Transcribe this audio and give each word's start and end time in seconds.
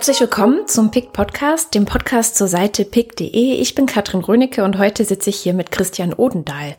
Herzlich 0.00 0.20
willkommen 0.20 0.66
zum 0.66 0.90
PICT 0.90 1.12
Podcast, 1.12 1.74
dem 1.74 1.84
Podcast 1.84 2.34
zur 2.34 2.48
Seite 2.48 2.86
pick.de. 2.86 3.28
Ich 3.60 3.74
bin 3.74 3.84
Katrin 3.84 4.22
Rönecke 4.22 4.64
und 4.64 4.78
heute 4.78 5.04
sitze 5.04 5.28
ich 5.28 5.36
hier 5.36 5.52
mit 5.52 5.70
Christian 5.70 6.14
Odendahl. 6.14 6.74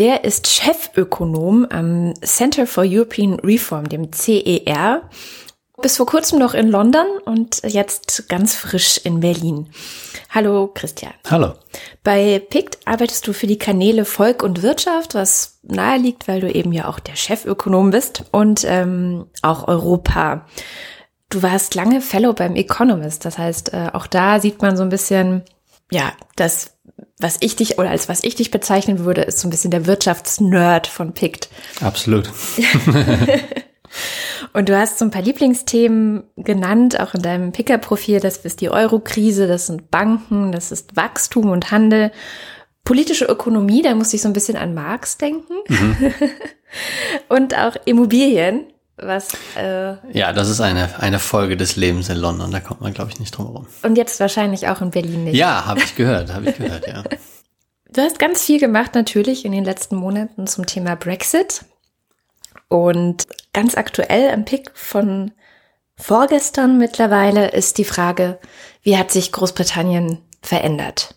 Der 0.00 0.24
ist 0.24 0.48
Chefökonom 0.48 1.68
am 1.70 2.14
Center 2.22 2.66
for 2.66 2.82
European 2.84 3.34
Reform, 3.34 3.88
dem 3.88 4.12
CER. 4.12 5.02
Bis 5.80 5.96
vor 5.96 6.06
kurzem 6.06 6.40
noch 6.40 6.54
in 6.54 6.66
London 6.66 7.06
und 7.24 7.62
jetzt 7.62 8.28
ganz 8.28 8.56
frisch 8.56 8.98
in 9.04 9.20
Berlin. 9.20 9.70
Hallo 10.30 10.68
Christian. 10.74 11.12
Hallo. 11.30 11.52
Bei 12.02 12.40
PICT 12.40 12.78
arbeitest 12.84 13.28
du 13.28 13.32
für 13.32 13.46
die 13.46 13.58
Kanäle 13.58 14.04
Volk 14.04 14.42
und 14.42 14.62
Wirtschaft, 14.62 15.14
was 15.14 15.60
nahe 15.62 16.00
liegt, 16.00 16.26
weil 16.26 16.40
du 16.40 16.50
eben 16.50 16.72
ja 16.72 16.88
auch 16.88 16.98
der 16.98 17.14
Chefökonom 17.14 17.90
bist 17.90 18.24
und 18.32 18.64
ähm, 18.66 19.26
auch 19.42 19.68
Europa. 19.68 20.46
Du 21.28 21.42
warst 21.42 21.74
lange 21.74 22.00
Fellow 22.00 22.32
beim 22.32 22.54
Economist, 22.54 23.24
das 23.24 23.36
heißt, 23.36 23.72
äh, 23.72 23.90
auch 23.92 24.06
da 24.06 24.40
sieht 24.40 24.62
man 24.62 24.76
so 24.76 24.84
ein 24.84 24.88
bisschen, 24.88 25.42
ja, 25.90 26.12
das, 26.36 26.76
was 27.18 27.38
ich 27.40 27.56
dich 27.56 27.78
oder 27.78 27.90
als 27.90 28.08
was 28.08 28.22
ich 28.22 28.36
dich 28.36 28.50
bezeichnen 28.50 29.00
würde, 29.00 29.22
ist 29.22 29.40
so 29.40 29.48
ein 29.48 29.50
bisschen 29.50 29.72
der 29.72 29.86
Wirtschaftsnerd 29.86 30.86
von 30.86 31.12
PICT. 31.14 31.48
Absolut. 31.80 32.30
Und 34.52 34.68
du 34.68 34.78
hast 34.78 34.98
so 34.98 35.04
ein 35.04 35.10
paar 35.10 35.22
Lieblingsthemen 35.22 36.24
genannt, 36.36 37.00
auch 37.00 37.14
in 37.14 37.22
deinem 37.22 37.52
Picker-Profil. 37.52 38.20
Das 38.20 38.38
ist 38.38 38.60
die 38.60 38.70
Euro-Krise, 38.70 39.46
das 39.46 39.66
sind 39.66 39.90
Banken, 39.90 40.52
das 40.52 40.72
ist 40.72 40.96
Wachstum 40.96 41.50
und 41.50 41.70
Handel. 41.70 42.12
Politische 42.84 43.24
Ökonomie, 43.24 43.82
da 43.82 43.94
musste 43.94 44.16
ich 44.16 44.22
so 44.22 44.28
ein 44.28 44.32
bisschen 44.32 44.56
an 44.56 44.74
Marx 44.74 45.18
denken. 45.18 45.54
Mhm. 45.68 46.14
und 47.28 47.56
auch 47.56 47.76
Immobilien. 47.84 48.66
Was, 48.98 49.28
äh, 49.56 49.96
ja, 50.12 50.32
das 50.32 50.48
ist 50.48 50.60
eine, 50.60 51.00
eine 51.00 51.18
Folge 51.18 51.58
des 51.58 51.76
Lebens 51.76 52.08
in 52.08 52.16
London, 52.16 52.50
da 52.50 52.60
kommt 52.60 52.80
man, 52.80 52.94
glaube 52.94 53.10
ich, 53.10 53.20
nicht 53.20 53.36
drum 53.36 53.46
herum. 53.46 53.66
Und 53.82 53.96
jetzt 53.96 54.18
wahrscheinlich 54.20 54.68
auch 54.68 54.80
in 54.80 54.90
Berlin 54.90 55.24
nicht. 55.24 55.36
Ja, 55.36 55.66
habe 55.66 55.80
ich 55.80 55.96
gehört, 55.96 56.32
habe 56.32 56.50
ich 56.50 56.56
gehört, 56.56 56.86
ja. 56.86 57.04
Du 57.88 58.02
hast 58.02 58.18
ganz 58.18 58.42
viel 58.44 58.60
gemacht 58.60 58.94
natürlich 58.94 59.44
in 59.44 59.52
den 59.52 59.64
letzten 59.64 59.96
Monaten 59.96 60.46
zum 60.46 60.66
Thema 60.66 60.96
Brexit. 60.96 61.64
Und 62.68 63.26
ganz 63.52 63.76
aktuell 63.76 64.30
am 64.30 64.44
Pick 64.44 64.70
von 64.74 65.32
vorgestern 65.96 66.78
mittlerweile 66.78 67.52
ist 67.52 67.78
die 67.78 67.84
Frage, 67.84 68.38
wie 68.82 68.98
hat 68.98 69.10
sich 69.10 69.32
Großbritannien 69.32 70.18
verändert? 70.42 71.14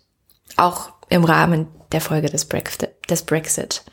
Auch 0.56 0.92
im 1.10 1.26
Rahmen 1.26 1.68
der 1.92 2.02
Folge 2.02 2.30
des, 2.30 2.46
Brexit. 2.46 2.92
Des 3.10 3.24
Brexit. 3.24 3.84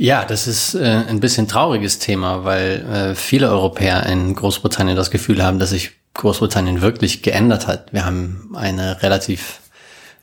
Ja, 0.00 0.24
das 0.24 0.46
ist 0.46 0.74
äh, 0.74 1.04
ein 1.08 1.18
bisschen 1.18 1.48
trauriges 1.48 1.98
Thema, 1.98 2.44
weil 2.44 2.86
äh, 2.86 3.14
viele 3.16 3.50
Europäer 3.50 4.06
in 4.06 4.32
Großbritannien 4.32 4.96
das 4.96 5.10
Gefühl 5.10 5.42
haben, 5.42 5.58
dass 5.58 5.70
sich 5.70 5.90
Großbritannien 6.14 6.80
wirklich 6.82 7.22
geändert 7.22 7.66
hat. 7.66 7.92
Wir 7.92 8.04
haben 8.04 8.52
eine 8.54 9.02
relativ 9.02 9.60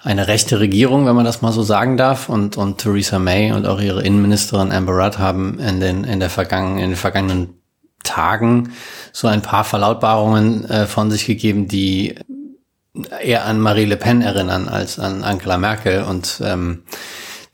eine 0.02 0.28
rechte 0.28 0.62
Regierung, 0.62 1.06
wenn 1.06 1.16
man 1.16 1.26
das 1.26 1.42
mal 1.42 1.52
so 1.52 1.62
sagen 1.62 1.98
darf, 1.98 2.30
und 2.30 2.56
und 2.56 2.78
Theresa 2.78 3.20
May 3.20 3.52
und 3.52 3.66
auch 3.66 3.81
ihre 3.81 4.02
Innenministerin 4.02 4.72
Amber 4.72 4.94
Rudd 4.94 5.18
haben 5.18 5.59
in 5.59 5.81
den 5.81 6.06
in 6.06 6.22
der 6.22 6.30
vergangenen 6.30 6.80
in 6.80 6.90
den 6.92 6.98
vergangenen 6.98 7.62
Tagen 8.03 8.72
so 9.12 9.28
ein 9.28 9.42
paar 9.42 9.66
Verlautbarungen 9.66 10.70
äh, 10.70 10.86
von 10.86 11.12
sich 11.12 11.26
gegeben, 11.26 11.68
die 11.68 12.16
eher 13.22 13.44
an 13.46 13.59
Marie 13.59 13.86
Le 13.86 13.98
Pen 13.98 14.22
erinnern 14.22 14.70
als 14.70 15.00
an 15.00 15.26
Angela 15.26 15.58
Merkel 15.58 16.03
und 16.03 16.42
ähm, 16.46 16.84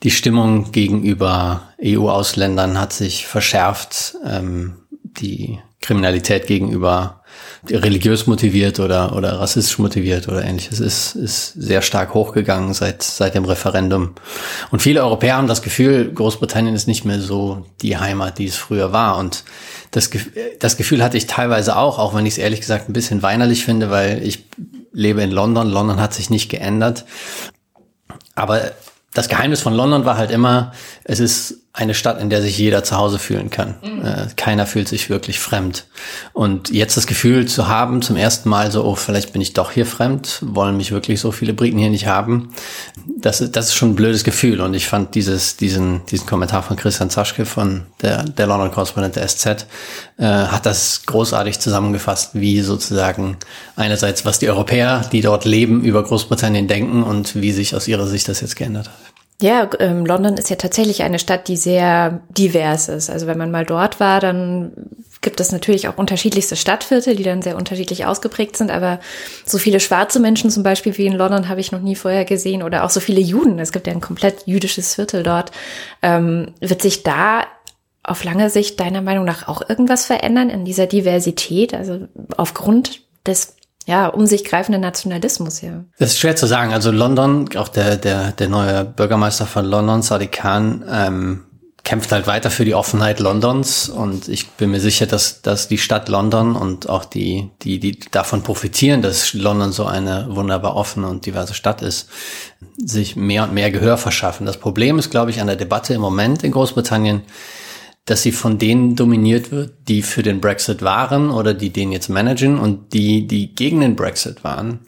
die 0.02 0.10
Stimmung 0.10 0.72
gegenüber 0.72 1.62
EU-Ausländern 1.82 2.78
hat 2.78 2.92
sich 2.92 3.26
verschärft. 3.26 4.16
Ähm, 4.24 4.78
die 5.02 5.58
Kriminalität 5.80 6.46
gegenüber 6.46 7.22
religiös 7.68 8.26
motiviert 8.26 8.80
oder, 8.80 9.14
oder 9.16 9.38
rassistisch 9.38 9.78
motiviert 9.78 10.28
oder 10.28 10.44
ähnliches 10.44 10.80
ist, 10.80 11.14
ist 11.14 11.52
sehr 11.52 11.82
stark 11.82 12.14
hochgegangen 12.14 12.74
seit, 12.74 13.02
seit 13.02 13.34
dem 13.34 13.44
Referendum. 13.44 14.14
Und 14.70 14.82
viele 14.82 15.02
Europäer 15.02 15.36
haben 15.36 15.46
das 15.46 15.62
Gefühl, 15.62 16.12
Großbritannien 16.12 16.74
ist 16.74 16.88
nicht 16.88 17.04
mehr 17.04 17.20
so 17.20 17.66
die 17.80 17.96
Heimat, 17.98 18.38
die 18.38 18.46
es 18.46 18.56
früher 18.56 18.92
war. 18.92 19.16
Und 19.18 19.44
das, 19.92 20.10
das 20.58 20.76
Gefühl 20.76 21.02
hatte 21.02 21.16
ich 21.16 21.26
teilweise 21.26 21.76
auch, 21.76 21.98
auch 21.98 22.14
wenn 22.14 22.26
ich 22.26 22.34
es 22.34 22.38
ehrlich 22.38 22.60
gesagt 22.60 22.88
ein 22.88 22.94
bisschen 22.94 23.22
weinerlich 23.22 23.64
finde, 23.64 23.90
weil 23.90 24.22
ich 24.22 24.46
lebe 24.92 25.22
in 25.22 25.30
London. 25.30 25.70
London 25.70 26.00
hat 26.00 26.14
sich 26.14 26.30
nicht 26.30 26.48
geändert. 26.48 27.04
Aber 28.34 28.72
das 29.14 29.28
Geheimnis 29.28 29.60
von 29.60 29.74
London 29.74 30.04
war 30.04 30.16
halt 30.16 30.30
immer, 30.30 30.72
es 31.04 31.20
ist 31.20 31.61
eine 31.74 31.94
Stadt, 31.94 32.20
in 32.20 32.28
der 32.28 32.42
sich 32.42 32.58
jeder 32.58 32.84
zu 32.84 32.98
Hause 32.98 33.18
fühlen 33.18 33.48
kann. 33.48 33.76
Mhm. 33.82 34.04
Äh, 34.04 34.26
keiner 34.36 34.66
fühlt 34.66 34.88
sich 34.88 35.08
wirklich 35.08 35.40
fremd. 35.40 35.86
Und 36.34 36.70
jetzt 36.70 36.98
das 36.98 37.06
Gefühl 37.06 37.46
zu 37.46 37.66
haben, 37.66 38.02
zum 38.02 38.16
ersten 38.16 38.50
Mal 38.50 38.70
so, 38.70 38.84
oh, 38.84 38.94
vielleicht 38.94 39.32
bin 39.32 39.40
ich 39.40 39.54
doch 39.54 39.70
hier 39.70 39.86
fremd, 39.86 40.40
wollen 40.42 40.76
mich 40.76 40.92
wirklich 40.92 41.18
so 41.18 41.32
viele 41.32 41.54
Briten 41.54 41.78
hier 41.78 41.88
nicht 41.88 42.06
haben, 42.06 42.52
das, 43.16 43.40
ist 43.40 43.56
das 43.56 43.68
ist 43.68 43.74
schon 43.74 43.92
ein 43.92 43.94
blödes 43.94 44.22
Gefühl. 44.22 44.60
Und 44.60 44.74
ich 44.74 44.86
fand 44.86 45.14
dieses, 45.14 45.56
diesen, 45.56 46.04
diesen 46.06 46.26
Kommentar 46.26 46.62
von 46.62 46.76
Christian 46.76 47.08
Zaschke 47.08 47.46
von 47.46 47.86
der, 48.02 48.24
der 48.24 48.46
London 48.46 48.70
Correspondent 48.70 49.16
der 49.16 49.26
SZ, 49.26 49.66
äh, 50.18 50.24
hat 50.26 50.66
das 50.66 51.04
großartig 51.06 51.58
zusammengefasst, 51.58 52.30
wie 52.34 52.60
sozusagen 52.60 53.38
einerseits, 53.76 54.26
was 54.26 54.38
die 54.38 54.50
Europäer, 54.50 55.08
die 55.10 55.22
dort 55.22 55.46
leben, 55.46 55.82
über 55.82 56.02
Großbritannien 56.02 56.68
denken 56.68 57.02
und 57.02 57.40
wie 57.40 57.52
sich 57.52 57.74
aus 57.74 57.88
ihrer 57.88 58.06
Sicht 58.06 58.28
das 58.28 58.42
jetzt 58.42 58.56
geändert 58.56 58.88
hat. 58.88 59.11
Ja, 59.40 59.68
ähm, 59.80 60.06
London 60.06 60.34
ist 60.34 60.50
ja 60.50 60.56
tatsächlich 60.56 61.02
eine 61.02 61.18
Stadt, 61.18 61.48
die 61.48 61.56
sehr 61.56 62.20
divers 62.30 62.88
ist. 62.88 63.10
Also 63.10 63.26
wenn 63.26 63.38
man 63.38 63.50
mal 63.50 63.66
dort 63.66 63.98
war, 63.98 64.20
dann 64.20 64.72
gibt 65.20 65.40
es 65.40 65.52
natürlich 65.52 65.88
auch 65.88 65.96
unterschiedlichste 65.96 66.56
Stadtviertel, 66.56 67.16
die 67.16 67.22
dann 67.22 67.42
sehr 67.42 67.56
unterschiedlich 67.56 68.04
ausgeprägt 68.04 68.56
sind. 68.56 68.70
Aber 68.70 69.00
so 69.44 69.58
viele 69.58 69.80
schwarze 69.80 70.20
Menschen 70.20 70.50
zum 70.50 70.62
Beispiel 70.62 70.96
wie 70.98 71.06
in 71.06 71.14
London 71.14 71.48
habe 71.48 71.60
ich 71.60 71.72
noch 71.72 71.80
nie 71.80 71.96
vorher 71.96 72.24
gesehen. 72.24 72.62
Oder 72.62 72.84
auch 72.84 72.90
so 72.90 73.00
viele 73.00 73.20
Juden. 73.20 73.58
Es 73.58 73.72
gibt 73.72 73.86
ja 73.86 73.92
ein 73.92 74.00
komplett 74.00 74.46
jüdisches 74.46 74.94
Viertel 74.94 75.22
dort. 75.22 75.50
Ähm, 76.02 76.54
wird 76.60 76.82
sich 76.82 77.02
da 77.02 77.44
auf 78.04 78.24
lange 78.24 78.50
Sicht 78.50 78.80
deiner 78.80 79.00
Meinung 79.00 79.24
nach 79.24 79.48
auch 79.48 79.68
irgendwas 79.68 80.06
verändern 80.06 80.50
in 80.50 80.64
dieser 80.64 80.86
Diversität? 80.86 81.72
Also 81.74 82.06
aufgrund 82.36 83.00
des 83.26 83.56
ja, 83.86 84.08
um 84.08 84.26
sich 84.26 84.44
greifende 84.44 84.78
Nationalismus, 84.78 85.60
ja. 85.60 85.84
Das 85.98 86.10
ist 86.10 86.18
schwer 86.18 86.36
zu 86.36 86.46
sagen. 86.46 86.72
Also 86.72 86.90
London, 86.90 87.48
auch 87.56 87.68
der, 87.68 87.96
der, 87.96 88.32
der 88.32 88.48
neue 88.48 88.84
Bürgermeister 88.84 89.46
von 89.46 89.64
London, 89.64 90.02
Sadiq 90.02 90.32
Khan, 90.32 90.84
ähm, 90.88 91.44
kämpft 91.84 92.12
halt 92.12 92.28
weiter 92.28 92.50
für 92.50 92.64
die 92.64 92.74
Offenheit 92.74 93.18
Londons 93.18 93.88
und 93.88 94.28
ich 94.28 94.50
bin 94.50 94.70
mir 94.70 94.78
sicher, 94.78 95.06
dass, 95.06 95.42
dass 95.42 95.66
die 95.66 95.78
Stadt 95.78 96.08
London 96.08 96.54
und 96.54 96.88
auch 96.88 97.04
die, 97.04 97.50
die, 97.62 97.80
die 97.80 97.98
davon 97.98 98.42
profitieren, 98.42 99.02
dass 99.02 99.34
London 99.34 99.72
so 99.72 99.84
eine 99.84 100.26
wunderbar 100.30 100.76
offene 100.76 101.08
und 101.08 101.26
diverse 101.26 101.54
Stadt 101.54 101.82
ist, 101.82 102.08
sich 102.76 103.16
mehr 103.16 103.42
und 103.42 103.52
mehr 103.52 103.72
Gehör 103.72 103.98
verschaffen. 103.98 104.46
Das 104.46 104.58
Problem 104.58 104.98
ist, 104.98 105.10
glaube 105.10 105.32
ich, 105.32 105.40
an 105.40 105.48
der 105.48 105.56
Debatte 105.56 105.92
im 105.92 106.00
Moment 106.00 106.44
in 106.44 106.52
Großbritannien, 106.52 107.22
dass 108.04 108.22
sie 108.22 108.32
von 108.32 108.58
denen 108.58 108.96
dominiert 108.96 109.52
wird, 109.52 109.74
die 109.88 110.02
für 110.02 110.22
den 110.22 110.40
Brexit 110.40 110.82
waren 110.82 111.30
oder 111.30 111.54
die 111.54 111.70
den 111.70 111.92
jetzt 111.92 112.08
managen 112.08 112.58
und 112.58 112.92
die, 112.92 113.26
die 113.26 113.54
gegen 113.54 113.80
den 113.80 113.94
Brexit 113.94 114.42
waren, 114.42 114.80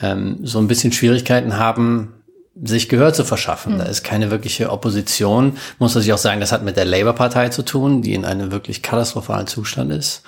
ähm, 0.00 0.40
so 0.42 0.58
ein 0.58 0.68
bisschen 0.68 0.92
Schwierigkeiten 0.92 1.56
haben, 1.56 2.19
sich 2.62 2.88
Gehör 2.88 3.12
zu 3.12 3.24
verschaffen. 3.24 3.74
Mhm. 3.74 3.78
Da 3.78 3.84
ist 3.84 4.02
keine 4.02 4.30
wirkliche 4.30 4.70
Opposition. 4.70 5.56
Muss 5.78 5.94
man 5.94 6.02
sich 6.02 6.12
auch 6.12 6.18
sagen, 6.18 6.40
das 6.40 6.52
hat 6.52 6.62
mit 6.62 6.76
der 6.76 6.84
Labour-Partei 6.84 7.48
zu 7.48 7.62
tun, 7.62 8.02
die 8.02 8.14
in 8.14 8.24
einem 8.24 8.52
wirklich 8.52 8.82
katastrophalen 8.82 9.46
Zustand 9.46 9.92
ist. 9.92 10.22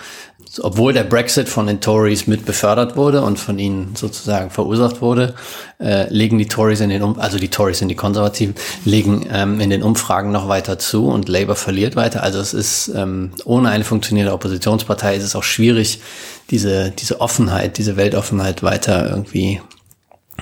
Obwohl 0.60 0.92
der 0.92 1.04
Brexit 1.04 1.48
von 1.48 1.66
den 1.66 1.80
Tories 1.80 2.26
mit 2.26 2.44
befördert 2.44 2.96
wurde 2.96 3.22
und 3.22 3.38
von 3.38 3.58
ihnen 3.58 3.96
sozusagen 3.96 4.50
verursacht 4.50 5.00
wurde, 5.00 5.34
äh, 5.80 6.12
legen 6.12 6.36
die 6.36 6.46
Tories 6.46 6.80
in 6.80 6.90
den, 6.90 7.02
um 7.02 7.18
also 7.18 7.38
die 7.38 7.48
Tories 7.48 7.78
sind 7.78 7.88
die 7.88 7.94
Konservativen, 7.94 8.54
legen 8.84 9.26
ähm, 9.32 9.60
in 9.60 9.70
den 9.70 9.82
Umfragen 9.82 10.30
noch 10.30 10.48
weiter 10.48 10.78
zu 10.78 11.06
und 11.06 11.28
Labour 11.28 11.56
verliert 11.56 11.96
weiter. 11.96 12.22
Also 12.22 12.38
es 12.38 12.52
ist 12.52 12.88
ähm, 12.94 13.30
ohne 13.44 13.70
eine 13.70 13.84
funktionierende 13.84 14.34
Oppositionspartei 14.34 15.16
ist 15.16 15.24
es 15.24 15.36
auch 15.36 15.44
schwierig, 15.44 16.00
diese 16.50 16.90
diese 16.90 17.20
Offenheit, 17.22 17.78
diese 17.78 17.96
Weltoffenheit 17.96 18.62
weiter 18.62 19.08
irgendwie 19.08 19.62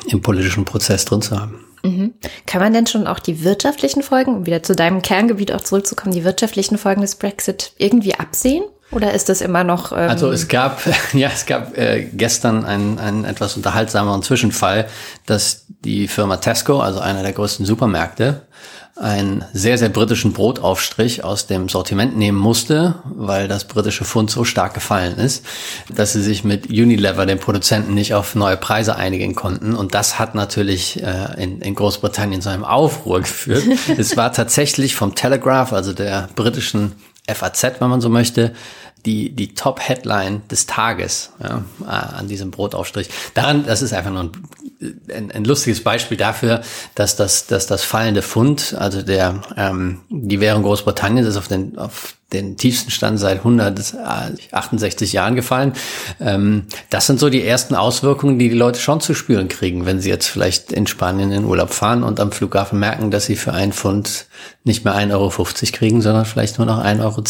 im 0.08 0.22
politischen 0.22 0.64
Prozess 0.64 1.04
drin 1.04 1.22
zu 1.22 1.38
haben. 1.38 1.60
Mhm. 1.82 2.14
Kann 2.46 2.60
man 2.60 2.72
denn 2.72 2.86
schon 2.86 3.06
auch 3.06 3.18
die 3.18 3.44
wirtschaftlichen 3.44 4.02
Folgen, 4.02 4.34
um 4.34 4.46
wieder 4.46 4.62
zu 4.62 4.74
deinem 4.74 5.02
Kerngebiet 5.02 5.52
auch 5.52 5.60
zurückzukommen, 5.60 6.14
die 6.14 6.24
wirtschaftlichen 6.24 6.78
Folgen 6.78 7.00
des 7.00 7.16
Brexit 7.16 7.72
irgendwie 7.78 8.14
absehen? 8.14 8.64
Oder 8.90 9.14
ist 9.14 9.28
das 9.28 9.40
immer 9.40 9.62
noch? 9.62 9.92
Ähm 9.92 10.10
also 10.10 10.30
es 10.30 10.48
gab 10.48 10.80
ja 11.12 11.28
es 11.32 11.46
gab 11.46 11.76
äh, 11.78 12.08
gestern 12.12 12.64
einen, 12.64 12.98
einen 12.98 13.24
etwas 13.24 13.56
unterhaltsameren 13.56 14.22
Zwischenfall, 14.22 14.88
dass 15.26 15.66
die 15.84 16.08
Firma 16.08 16.38
Tesco, 16.38 16.80
also 16.80 17.00
einer 17.00 17.22
der 17.22 17.32
größten 17.32 17.64
Supermärkte, 17.64 18.42
einen 18.96 19.44
sehr, 19.52 19.78
sehr 19.78 19.88
britischen 19.88 20.32
Brotaufstrich 20.32 21.24
aus 21.24 21.46
dem 21.46 21.68
Sortiment 21.68 22.16
nehmen 22.16 22.38
musste, 22.38 22.96
weil 23.04 23.48
das 23.48 23.64
britische 23.64 24.04
Pfund 24.04 24.30
so 24.30 24.44
stark 24.44 24.74
gefallen 24.74 25.16
ist, 25.16 25.44
dass 25.88 26.12
sie 26.12 26.22
sich 26.22 26.44
mit 26.44 26.68
Unilever, 26.68 27.24
dem 27.24 27.38
Produzenten, 27.38 27.94
nicht 27.94 28.14
auf 28.14 28.34
neue 28.34 28.56
Preise 28.56 28.96
einigen 28.96 29.34
konnten. 29.34 29.74
Und 29.74 29.94
das 29.94 30.18
hat 30.18 30.34
natürlich 30.34 31.02
äh, 31.02 31.42
in, 31.42 31.60
in 31.60 31.74
Großbritannien 31.74 32.42
zu 32.42 32.50
einem 32.50 32.64
Aufruhr 32.64 33.20
geführt. 33.20 33.64
es 33.96 34.16
war 34.16 34.32
tatsächlich 34.32 34.94
vom 34.94 35.14
Telegraph, 35.14 35.72
also 35.72 35.92
der 35.92 36.28
britischen 36.34 36.92
FAZ, 37.26 37.80
wenn 37.80 37.90
man 37.90 38.00
so 38.00 38.08
möchte, 38.08 38.52
die, 39.06 39.30
die 39.34 39.54
Top-Headline 39.54 40.42
des 40.50 40.66
Tages 40.66 41.30
ja, 41.42 41.64
an 41.86 42.28
diesem 42.28 42.50
Brotaufstrich. 42.50 43.08
Daran, 43.34 43.64
das 43.64 43.82
ist 43.82 43.92
einfach 43.92 44.10
nur 44.10 44.24
ein, 44.24 44.32
ein, 45.12 45.30
ein, 45.30 45.44
lustiges 45.44 45.82
Beispiel 45.82 46.16
dafür, 46.16 46.62
dass 46.94 47.16
das, 47.16 47.46
dass 47.46 47.66
das 47.66 47.82
fallende 47.82 48.22
Pfund, 48.22 48.74
also 48.78 49.02
der 49.02 49.42
ähm, 49.56 50.00
die 50.08 50.40
Währung 50.40 50.62
Großbritanniens 50.62 51.28
ist 51.28 51.36
auf 51.36 51.48
den 51.48 51.78
auf 51.78 52.14
den 52.32 52.56
tiefsten 52.56 52.90
Stand 52.90 53.18
seit 53.18 53.38
168 53.38 55.12
Jahren 55.12 55.34
gefallen. 55.34 55.72
Ähm, 56.20 56.66
das 56.88 57.06
sind 57.06 57.18
so 57.18 57.28
die 57.28 57.44
ersten 57.44 57.74
Auswirkungen, 57.74 58.38
die 58.38 58.48
die 58.48 58.56
Leute 58.56 58.78
schon 58.78 59.00
zu 59.00 59.14
spüren 59.14 59.48
kriegen, 59.48 59.86
wenn 59.86 60.00
sie 60.00 60.10
jetzt 60.10 60.28
vielleicht 60.28 60.72
in 60.72 60.86
Spanien 60.86 61.32
in 61.32 61.44
Urlaub 61.44 61.70
fahren 61.70 62.02
und 62.04 62.20
am 62.20 62.32
Flughafen 62.32 62.78
merken, 62.78 63.10
dass 63.10 63.26
sie 63.26 63.36
für 63.36 63.52
einen 63.52 63.72
Pfund 63.72 64.26
nicht 64.64 64.84
mehr 64.84 64.94
1,50 64.94 65.12
Euro 65.12 65.32
kriegen, 65.72 66.02
sondern 66.02 66.24
vielleicht 66.24 66.58
nur 66.58 66.66
noch 66.66 66.82
1,10 66.84 67.00
Euro 67.00 67.22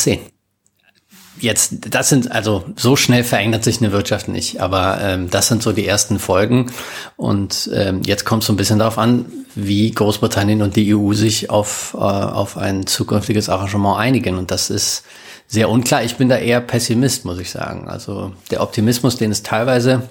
jetzt, 1.41 1.95
das 1.95 2.09
sind, 2.09 2.31
also 2.33 2.65
so 2.77 2.97
schnell 2.97 3.25
verändert 3.25 3.65
sich 3.65 3.81
eine 3.81 3.93
Wirtschaft 3.93 4.29
nicht, 4.29 4.61
aber 4.61 4.99
ähm, 5.01 5.31
das 5.31 5.49
sind 5.49 5.63
so 5.63 5.73
die 5.73 5.87
ersten 5.87 6.19
Folgen. 6.19 6.71
Und 7.17 7.71
ähm, 7.75 8.03
jetzt 8.05 8.25
kommt 8.25 8.43
es 8.43 8.47
so 8.47 8.53
ein 8.53 8.57
bisschen 8.57 8.79
darauf 8.79 8.99
an, 8.99 9.27
wie 9.55 9.91
Großbritannien 9.91 10.63
und 10.63 10.77
die 10.77 10.95
EU 10.95 11.13
sich 11.13 11.51
auf, 11.51 11.95
äh, 11.95 11.99
auf 11.99 12.57
ein 12.57 12.87
zukünftiges 12.87 13.49
Arrangement 13.49 13.99
einigen. 13.99 14.37
Und 14.37 14.51
das 14.51 14.71
ist 14.71 15.05
sehr 15.47 15.69
unklar. 15.69 16.05
Ich 16.05 16.17
bin 16.17 16.29
da 16.29 16.37
eher 16.37 16.61
Pessimist, 16.61 17.25
muss 17.25 17.39
ich 17.39 17.51
sagen. 17.51 17.89
Also 17.89 18.33
der 18.51 18.63
Optimismus, 18.63 19.17
den 19.17 19.33
es 19.33 19.43
teilweise 19.43 20.03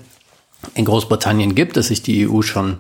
in 0.73 0.85
Großbritannien 0.85 1.55
gibt, 1.55 1.77
dass 1.77 1.87
sich 1.87 2.01
die 2.01 2.27
EU 2.27 2.41
schon 2.41 2.79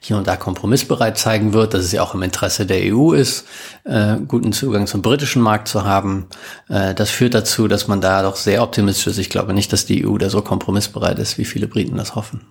hier 0.00 0.16
und 0.16 0.26
da 0.26 0.36
kompromissbereit 0.36 1.18
zeigen 1.18 1.52
wird, 1.52 1.74
dass 1.74 1.82
es 1.82 1.92
ja 1.92 2.02
auch 2.02 2.14
im 2.14 2.22
Interesse 2.22 2.66
der 2.66 2.94
EU 2.94 3.12
ist, 3.12 3.46
äh, 3.84 4.16
guten 4.26 4.52
Zugang 4.52 4.86
zum 4.86 5.02
britischen 5.02 5.42
Markt 5.42 5.68
zu 5.68 5.84
haben. 5.84 6.28
Äh, 6.68 6.94
das 6.94 7.10
führt 7.10 7.34
dazu, 7.34 7.68
dass 7.68 7.88
man 7.88 8.00
da 8.00 8.22
doch 8.22 8.36
sehr 8.36 8.62
optimistisch 8.62 9.06
ist. 9.06 9.18
Ich 9.18 9.30
glaube 9.30 9.54
nicht, 9.54 9.72
dass 9.72 9.86
die 9.86 10.06
EU 10.06 10.18
da 10.18 10.30
so 10.30 10.42
kompromissbereit 10.42 11.18
ist, 11.18 11.38
wie 11.38 11.44
viele 11.44 11.66
Briten 11.66 11.96
das 11.96 12.14
hoffen. 12.14 12.46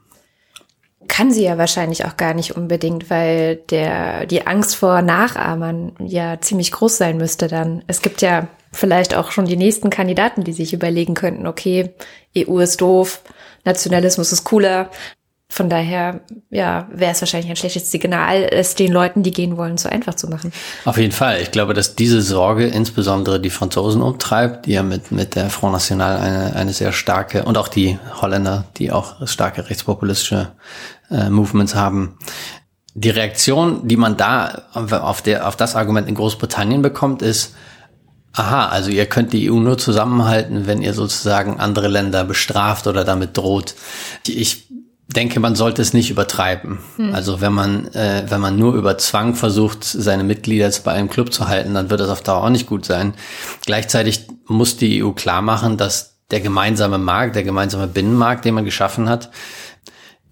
Kann 1.08 1.31
sie 1.31 1.44
ja 1.44 1.58
wahrscheinlich 1.58 2.06
auch 2.06 2.18
gar 2.18 2.34
nicht 2.34 2.56
unbedingt, 2.56 3.10
weil 3.10 3.58
der, 3.58 4.26
die 4.26 4.48
Angst 4.48 4.76
vor 4.76 5.02
Nachahmern 5.02 5.92
ja 6.00 6.40
ziemlich 6.40 6.72
groß 6.72 6.98
sein 6.98 7.18
müsste 7.18 7.48
dann. 7.48 7.84
Es 7.88 8.02
gibt 8.02 8.22
ja 8.22 8.48
vielleicht 8.72 9.14
auch 9.14 9.31
schon 9.31 9.46
die 9.46 9.58
nächsten 9.58 9.90
Kandidaten, 9.90 10.44
die 10.44 10.54
sich 10.54 10.74
überlegen 10.74 11.14
könnten, 11.14 11.46
okay, 11.46 11.94
EU 12.38 12.60
ist 12.60 12.81
doof, 12.81 13.22
Nationalismus 13.64 14.31
ist 14.31 14.44
cooler, 14.44 14.90
von 15.54 15.70
daher, 15.70 16.22
ja, 16.50 16.88
wäre 16.92 17.12
es 17.12 17.22
wahrscheinlich 17.22 17.48
ein 17.48 17.56
schlechtes 17.56 17.92
Signal, 17.92 18.48
es 18.50 18.74
den 18.74 18.92
Leuten, 18.92 19.22
die 19.22 19.30
gehen 19.30 19.56
wollen, 19.56 19.78
so 19.78 19.88
einfach 19.88 20.16
zu 20.16 20.28
machen. 20.28 20.52
Auf 20.84 20.98
jeden 20.98 21.12
Fall. 21.12 21.44
Ich 21.44 21.52
glaube, 21.52 21.76
dass 21.76 21.94
diese 21.94 22.24
Sorge 22.24 22.66
insbesondere 22.66 23.40
die 23.40 23.52
Franzosen 23.52 24.02
umtreibt, 24.02 24.66
die 24.66 24.72
ja 24.72 24.82
mit, 24.82 25.12
mit 25.12 25.36
der 25.36 25.52
Front 25.52 25.74
National 25.74 26.18
eine, 26.18 26.56
eine 26.56 26.74
sehr 26.74 26.92
starke, 26.92 27.44
und 27.44 27.60
auch 27.60 27.68
die 27.68 28.00
Holländer, 28.20 28.66
die 28.78 28.92
auch 28.92 29.28
starke 29.28 29.70
rechtspopulistische 29.70 30.54
äh, 31.12 31.30
Movements 31.30 31.76
haben. 31.76 32.18
Die 32.96 33.12
Reaktion, 33.12 33.88
die 33.88 33.98
man 33.98 34.18
da 34.18 34.64
auf, 34.74 35.22
der, 35.22 35.48
auf 35.48 35.56
das 35.56 35.76
Argument 35.76 36.10
in 36.10 36.16
Großbritannien 36.16 36.82
bekommt, 36.82 37.22
ist, 37.22 37.54
Aha, 38.36 38.70
also 38.70 38.90
ihr 38.90 39.06
könnt 39.06 39.32
die 39.32 39.52
EU 39.52 39.60
nur 39.60 39.78
zusammenhalten, 39.78 40.66
wenn 40.66 40.82
ihr 40.82 40.96
sozusagen 40.96 41.60
andere 41.60 41.88
Länder 41.88 42.24
bestraft 42.24 42.88
oder 42.88 43.04
damit 43.04 43.38
droht. 43.38 43.76
Ich 44.26 44.74
denke, 45.08 45.40
man 45.40 45.56
sollte 45.56 45.82
es 45.82 45.94
nicht 45.94 46.10
übertreiben. 46.10 46.80
Hm. 46.96 47.14
Also 47.14 47.42
wenn 47.42 47.54
man, 47.54 47.88
äh, 47.94 48.26
wenn 48.28 48.42
man 48.42 48.58
nur 48.58 48.74
über 48.76 48.98
Zwang 48.98 49.36
versucht, 49.36 49.84
seine 49.84 50.24
Mitglieder 50.24 50.72
bei 50.84 50.94
einem 50.94 51.10
Club 51.10 51.34
zu 51.34 51.48
halten, 51.48 51.74
dann 51.74 51.90
wird 51.90 52.00
das 52.00 52.10
auf 52.10 52.22
Dauer 52.22 52.44
auch 52.44 52.50
nicht 52.50 52.68
gut 52.68 52.86
sein. 52.86 53.14
Gleichzeitig 53.66 54.28
muss 54.48 54.78
die 54.78 55.04
EU 55.04 55.12
klar 55.12 55.42
machen, 55.42 55.78
dass 55.78 56.14
der 56.32 56.42
gemeinsame 56.42 56.98
Markt, 56.98 57.36
der 57.36 57.44
gemeinsame 57.44 57.88
Binnenmarkt, 57.88 58.46
den 58.46 58.56
man 58.56 58.66
geschaffen 58.66 59.08
hat, 59.08 59.30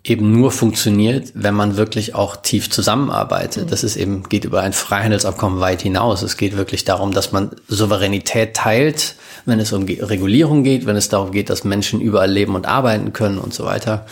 eben 0.04 0.32
nur 0.32 0.52
funktioniert, 0.52 1.32
wenn 1.36 1.54
man 1.54 1.78
wirklich 1.78 2.16
auch 2.16 2.36
tief 2.36 2.70
zusammenarbeitet. 2.72 3.66
Mhm. 3.66 3.70
Das 3.70 3.84
ist 3.84 3.98
eben, 3.98 4.24
geht 4.24 4.46
über 4.46 4.62
ein 4.62 4.74
Freihandelsabkommen 4.74 5.60
weit 5.60 5.82
hinaus. 5.82 6.24
Es 6.24 6.38
geht 6.38 6.58
wirklich 6.58 6.86
darum, 6.86 7.12
dass 7.12 7.32
man 7.32 7.52
Souveränität 7.68 8.56
teilt, 8.56 9.16
wenn 9.46 9.60
es 9.60 9.72
um 9.74 9.84
Regulierung 9.84 10.64
geht, 10.64 10.86
wenn 10.86 10.96
es 10.96 11.10
darum 11.10 11.32
geht, 11.32 11.50
dass 11.50 11.64
Menschen 11.64 12.02
überall 12.02 12.32
leben 12.32 12.56
und 12.56 12.68
arbeiten 12.68 13.14
können 13.14 13.38
und 13.38 13.54
so 13.54 13.66
weiter. 13.66 14.06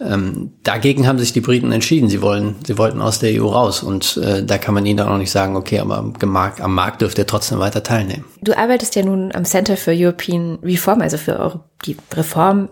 Ähm, 0.00 0.52
dagegen 0.62 1.06
haben 1.06 1.18
sich 1.18 1.32
die 1.32 1.42
Briten 1.42 1.72
entschieden. 1.72 2.08
Sie 2.08 2.22
wollen, 2.22 2.56
sie 2.66 2.78
wollten 2.78 3.02
aus 3.02 3.18
der 3.18 3.40
EU 3.40 3.46
raus 3.46 3.82
und 3.82 4.16
äh, 4.18 4.44
da 4.44 4.56
kann 4.56 4.74
man 4.74 4.86
ihnen 4.86 4.96
dann 4.96 5.08
auch 5.08 5.18
nicht 5.18 5.30
sagen, 5.30 5.56
okay, 5.56 5.78
aber 5.78 5.98
am, 5.98 6.14
Markt, 6.24 6.60
am 6.60 6.74
Markt 6.74 7.02
dürft 7.02 7.18
ihr 7.18 7.26
trotzdem 7.26 7.58
weiter 7.58 7.82
teilnehmen. 7.82 8.24
Du 8.40 8.56
arbeitest 8.56 8.94
ja 8.96 9.04
nun 9.04 9.32
am 9.34 9.44
Center 9.44 9.76
for 9.76 9.92
European 9.94 10.58
Reform, 10.62 11.02
also 11.02 11.18
für 11.18 11.60
die 11.84 11.96
Reform 12.14 12.70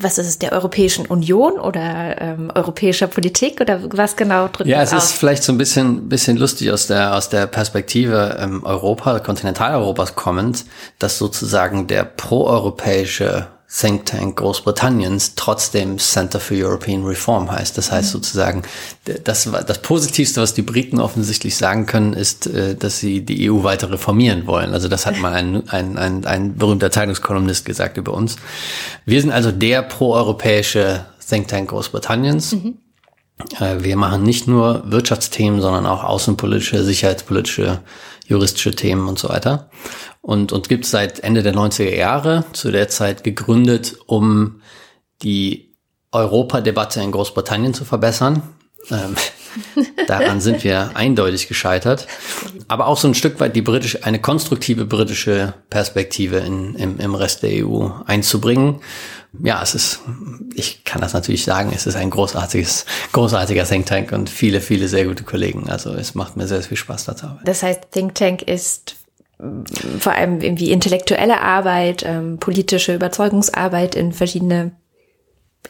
was 0.00 0.18
ist 0.18 0.26
es, 0.26 0.38
der 0.38 0.52
Europäischen 0.52 1.06
Union 1.06 1.58
oder 1.58 2.20
ähm, 2.20 2.50
europäischer 2.54 3.06
Politik 3.06 3.60
oder 3.60 3.80
was 3.92 4.16
genau 4.16 4.48
drückt 4.48 4.68
Ja, 4.68 4.82
es 4.82 4.92
aus? 4.92 5.04
ist 5.04 5.12
vielleicht 5.12 5.42
so 5.42 5.52
ein 5.52 5.58
bisschen, 5.58 6.08
bisschen 6.08 6.36
lustig 6.36 6.70
aus 6.70 6.86
der, 6.86 7.14
aus 7.14 7.28
der 7.28 7.46
Perspektive 7.46 8.38
ähm, 8.40 8.64
Europa, 8.64 9.20
Kontinentaleuropas 9.20 10.14
kommend, 10.14 10.64
dass 10.98 11.18
sozusagen 11.18 11.86
der 11.86 12.04
proeuropäische 12.04 13.48
Think 13.68 14.06
Tank 14.06 14.36
Großbritanniens 14.36 15.34
trotzdem 15.34 15.98
Center 15.98 16.38
for 16.38 16.56
European 16.56 17.04
Reform 17.04 17.50
heißt. 17.50 17.76
Das 17.76 17.90
heißt 17.90 18.08
mhm. 18.08 18.12
sozusagen, 18.12 18.62
das, 19.24 19.48
das 19.66 19.82
Positivste, 19.82 20.40
was 20.40 20.54
die 20.54 20.62
Briten 20.62 21.00
offensichtlich 21.00 21.56
sagen 21.56 21.86
können, 21.86 22.12
ist, 22.12 22.46
äh, 22.46 22.76
dass 22.76 23.00
sie 23.00 23.22
die 23.22 23.50
EU 23.50 23.64
weiter 23.64 23.90
reformieren 23.90 24.46
wollen. 24.46 24.72
Also 24.72 24.88
das 24.88 25.04
hat 25.04 25.16
mal 25.20 25.32
ein, 25.32 25.68
ein, 25.68 25.98
ein, 25.98 26.24
ein 26.24 26.56
berühmter 26.56 26.90
Zeitungskolumnist 26.92 27.64
gesagt 27.64 27.96
über 27.96 28.12
uns. 28.14 28.36
Wir 29.04 29.20
sind 29.20 29.32
also 29.32 29.50
der 29.50 29.82
proeuropäische 29.82 31.06
Think 31.28 31.48
Tank 31.48 31.70
Großbritanniens. 31.70 32.52
Mhm. 32.52 32.78
Äh, 33.58 33.82
wir 33.82 33.96
machen 33.96 34.22
nicht 34.22 34.46
nur 34.46 34.84
Wirtschaftsthemen, 34.86 35.60
sondern 35.60 35.86
auch 35.86 36.04
außenpolitische, 36.04 36.84
sicherheitspolitische, 36.84 37.80
juristische 38.28 38.76
Themen 38.76 39.08
und 39.08 39.18
so 39.18 39.28
weiter 39.28 39.68
und, 40.26 40.50
und 40.50 40.68
gibt 40.68 40.86
seit 40.86 41.20
Ende 41.20 41.44
der 41.44 41.54
90er 41.54 41.94
Jahre, 41.94 42.44
zu 42.52 42.72
der 42.72 42.88
Zeit 42.88 43.22
gegründet, 43.22 43.96
um 44.06 44.60
die 45.22 45.72
Europadebatte 46.10 47.00
in 47.00 47.12
Großbritannien 47.12 47.74
zu 47.74 47.84
verbessern. 47.84 48.42
Ähm, 48.90 49.14
daran 50.08 50.40
sind 50.40 50.64
wir 50.64 50.90
eindeutig 50.94 51.46
gescheitert. 51.46 52.08
Aber 52.66 52.88
auch 52.88 52.96
so 52.96 53.06
ein 53.06 53.14
Stück 53.14 53.38
weit 53.38 53.54
die 53.54 53.62
britische, 53.62 54.02
eine 54.02 54.20
konstruktive 54.20 54.84
britische 54.84 55.54
Perspektive 55.70 56.38
in, 56.38 56.74
im, 56.74 56.98
im 56.98 57.14
Rest 57.14 57.44
der 57.44 57.64
EU 57.64 57.90
einzubringen. 58.04 58.80
Ja, 59.44 59.62
es 59.62 59.76
ist, 59.76 60.00
ich 60.56 60.82
kann 60.82 61.02
das 61.02 61.12
natürlich 61.12 61.44
sagen, 61.44 61.70
es 61.72 61.86
ist 61.86 61.94
ein 61.94 62.10
großartiges, 62.10 62.84
großartiger 63.12 63.64
Think 63.64 63.86
Tank 63.86 64.10
und 64.10 64.28
viele, 64.28 64.60
viele 64.60 64.88
sehr 64.88 65.06
gute 65.06 65.22
Kollegen. 65.22 65.70
Also 65.70 65.92
es 65.92 66.16
macht 66.16 66.36
mir 66.36 66.48
sehr, 66.48 66.58
sehr 66.62 66.70
viel 66.70 66.76
Spaß 66.78 67.04
da 67.04 67.14
zu 67.14 67.26
arbeiten. 67.26 67.46
Das 67.46 67.62
heißt, 67.62 67.92
Think 67.92 68.16
Tank 68.16 68.42
ist 68.42 68.96
vor 69.98 70.12
allem 70.12 70.40
irgendwie 70.40 70.70
intellektuelle 70.70 71.40
Arbeit, 71.40 72.04
ähm, 72.06 72.38
politische 72.38 72.94
Überzeugungsarbeit 72.94 73.94
in 73.94 74.12
verschiedene 74.12 74.72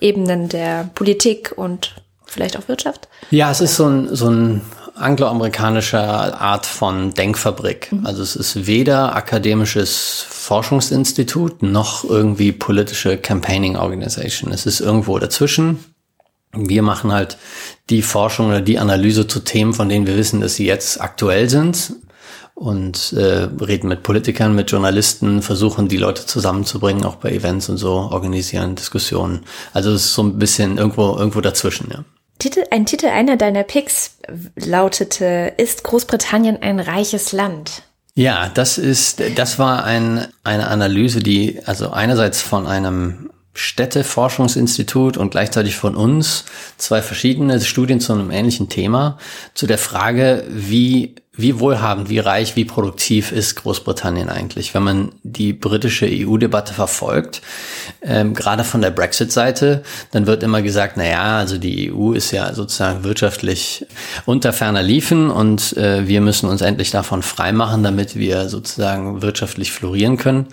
Ebenen 0.01 0.49
der 0.49 0.91
Politik 0.95 1.53
und 1.57 1.95
vielleicht 2.27 2.57
auch 2.57 2.69
Wirtschaft? 2.69 3.09
Ja, 3.31 3.51
es 3.51 3.61
ist 3.61 3.77
so 3.77 3.87
ein, 3.87 4.15
so 4.15 4.29
ein 4.29 4.61
angloamerikanischer 4.95 6.41
Art 6.41 6.65
von 6.65 7.13
Denkfabrik. 7.13 7.93
Mhm. 7.93 8.07
Also 8.07 8.23
es 8.23 8.37
ist 8.37 8.67
weder 8.67 9.15
akademisches 9.17 10.25
Forschungsinstitut 10.29 11.63
noch 11.63 12.05
irgendwie 12.05 12.53
politische 12.53 13.19
Campaigning 13.19 13.77
Organization. 13.77 14.53
Es 14.53 14.65
ist 14.65 14.81
irgendwo 14.81 15.19
dazwischen. 15.19 15.85
Wir 16.53 16.83
machen 16.83 17.13
halt 17.13 17.37
die 17.91 18.01
Forschung 18.01 18.49
oder 18.49 18.61
die 18.61 18.79
Analyse 18.79 19.27
zu 19.27 19.41
Themen, 19.41 19.75
von 19.75 19.89
denen 19.89 20.07
wir 20.07 20.17
wissen, 20.17 20.41
dass 20.41 20.55
sie 20.55 20.67
jetzt 20.67 21.01
aktuell 21.01 21.51
sind 21.51 21.93
und 22.57 23.13
äh, 23.13 23.49
reden 23.63 23.89
mit 23.89 24.03
Politikern, 24.03 24.55
mit 24.55 24.71
Journalisten, 24.71 25.43
versuchen 25.43 25.89
die 25.89 25.99
Leute 25.99 26.25
zusammenzubringen, 26.25 27.05
auch 27.05 27.17
bei 27.17 27.31
Events 27.31 27.69
und 27.69 27.77
so, 27.77 27.93
organisieren 27.93 28.75
Diskussionen. 28.75 29.45
Also 29.75 29.93
es 29.93 30.07
ist 30.07 30.15
so 30.15 30.23
ein 30.23 30.39
bisschen 30.39 30.79
irgendwo 30.79 31.17
irgendwo 31.17 31.43
dazwischen, 31.43 31.91
ja. 31.93 32.03
Titel, 32.39 32.65
ein 32.71 32.87
Titel 32.87 33.07
einer 33.07 33.37
deiner 33.37 33.63
Picks 33.63 34.17
lautete, 34.57 35.53
ist 35.59 35.85
Großbritannien 35.85 36.61
ein 36.63 36.81
reiches 36.81 37.33
Land? 37.33 37.83
Ja, 38.15 38.51
das 38.53 38.79
ist, 38.79 39.23
das 39.37 39.59
war 39.59 39.85
ein, 39.85 40.27
eine 40.43 40.69
Analyse, 40.69 41.21
die 41.21 41.61
also 41.67 41.91
einerseits 41.91 42.41
von 42.41 42.67
einem 42.67 43.31
Städteforschungsinstitut 43.53 45.17
und 45.17 45.31
gleichzeitig 45.31 45.77
von 45.77 45.95
uns 45.97 46.45
zwei 46.79 47.03
verschiedene 47.03 47.61
Studien 47.61 48.01
zu 48.01 48.13
einem 48.13 48.31
ähnlichen 48.31 48.69
Thema, 48.69 49.19
zu 49.55 49.67
der 49.67 49.79
Frage, 49.79 50.45
wie 50.49 51.17
wie 51.37 51.61
wohlhabend, 51.61 52.09
wie 52.09 52.19
reich, 52.19 52.57
wie 52.57 52.65
produktiv 52.65 53.31
ist 53.31 53.57
Großbritannien 53.57 54.31
eigentlich? 54.31 54.75
Wenn 54.75 54.83
man 54.83 55.13
die 55.23 55.53
britische 55.53 56.07
EU-Debatte 56.11 56.73
verfolgt, 56.73 57.43
ähm, 58.03 58.33
gerade 58.35 58.65
von 58.65 58.81
der 58.81 58.91
Brexit-Seite, 58.91 59.83
dann 60.13 60.27
wird 60.27 60.43
immer 60.43 60.63
gesagt, 60.63 60.95
na 60.97 61.07
ja, 61.07 61.39
also 61.39 61.59
die 61.59 61.93
EU 61.93 62.13
ist 62.13 62.31
ja 62.31 62.55
sozusagen 62.55 63.05
wirtschaftlich 63.05 63.87
unter 64.25 64.53
ferner 64.53 64.83
Liefen 64.83 65.31
und 65.31 65.77
äh, 65.77 66.09
wir 66.09 66.23
müssen 66.23 66.49
uns 66.49 66.63
endlich 66.63 66.91
davon 66.91 67.23
freimachen, 67.23 67.83
damit 67.83 68.17
wir 68.17 68.49
sozusagen 68.49 69.21
wirtschaftlich 69.21 69.73
florieren 69.73 70.17
können. 70.17 70.47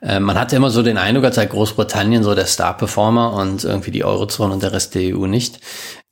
Äh, 0.00 0.20
man 0.20 0.38
hatte 0.38 0.54
immer 0.54 0.70
so 0.70 0.82
den 0.82 0.96
Eindruck, 0.96 1.24
als 1.24 1.36
sei 1.36 1.46
Großbritannien 1.46 2.22
so 2.22 2.34
der 2.34 2.46
Star-Performer 2.46 3.32
und 3.32 3.64
irgendwie 3.64 3.90
die 3.90 4.04
Eurozone 4.04 4.54
und 4.54 4.62
der 4.62 4.72
Rest 4.72 4.94
der 4.94 5.16
EU 5.16 5.26
nicht. 5.26 5.60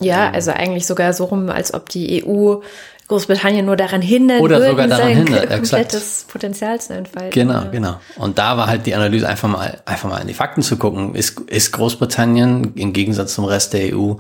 Ja, 0.01 0.31
also 0.31 0.51
eigentlich 0.53 0.87
sogar 0.87 1.13
so 1.13 1.25
rum, 1.25 1.51
als 1.51 1.75
ob 1.75 1.89
die 1.89 2.25
EU 2.25 2.61
Großbritannien 3.09 3.65
nur 3.65 3.77
daran 3.77 4.03
hindern 4.03 4.41
Oder 4.41 4.59
würden, 4.59 4.71
sogar 4.71 4.87
daran 4.87 5.07
sein 5.07 5.17
hindert, 5.17 5.51
komplettes 5.51 5.95
exakt. 5.95 6.33
Potenzial 6.33 6.81
zu 6.81 6.95
entfalten. 6.95 7.31
Genau, 7.31 7.71
genau. 7.73 8.01
Und 8.17 8.39
da 8.39 8.59
war 8.59 8.67
halt 8.67 8.85
die 8.85 8.95
Analyse 8.95 9.27
einfach 9.27 9.49
mal, 9.49 9.81
einfach 9.87 10.11
mal 10.11 10.19
in 10.19 10.29
die 10.29 10.35
Fakten 10.35 10.61
zu 10.61 10.77
gucken. 10.77 11.15
Ist, 11.15 11.41
ist 11.41 11.73
Großbritannien 11.73 12.75
im 12.75 12.93
Gegensatz 12.93 13.33
zum 13.33 13.47
Rest 13.47 13.73
der 13.73 13.97
EU 13.97 14.15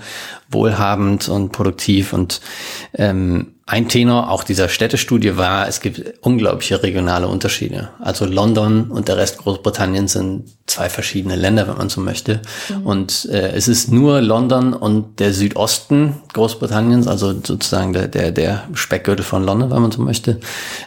wohlhabend 0.51 1.29
und 1.29 1.53
produktiv 1.53 2.15
und 2.15 2.41
ähm, 2.95 3.58
ein 3.69 3.87
Tenor 3.87 4.31
auch 4.31 4.45
dieser 4.45 4.71
Städtestudie 4.71 5.37
war, 5.37 5.69
es 5.69 5.81
gibt 5.83 6.15
unglaubliche 6.23 6.83
regionale 6.83 7.29
Unterschiede. 7.29 7.91
Also 8.01 8.25
London 8.25 8.91
und 8.91 9.09
der 9.09 9.19
Rest 9.19 9.37
Großbritanniens 9.37 10.15
sind 10.15 10.45
zwei 10.67 10.89
verschiedene 10.89 11.37
Länder, 11.37 11.69
wenn 11.69 11.77
man 11.77 11.91
so 11.91 12.01
möchte. 12.01 12.41
Und 12.85 13.29
äh, 13.31 13.53
es 13.53 13.69
ist 13.69 13.93
nur 13.93 14.23
London 14.23 14.73
und 14.73 15.21
der 15.21 15.35
Südosten 15.35 16.15
Großbritanniens, 16.33 17.07
also 17.09 17.33
sozusagen 17.33 17.93
der, 17.93 18.09
der, 18.09 18.33
der 18.33 18.65
Speckgürtel 18.73 19.25
von 19.25 19.45
London, 19.45 19.71
wenn 19.71 19.83
man 19.83 19.93
so 19.93 20.01
möchte, 20.01 20.41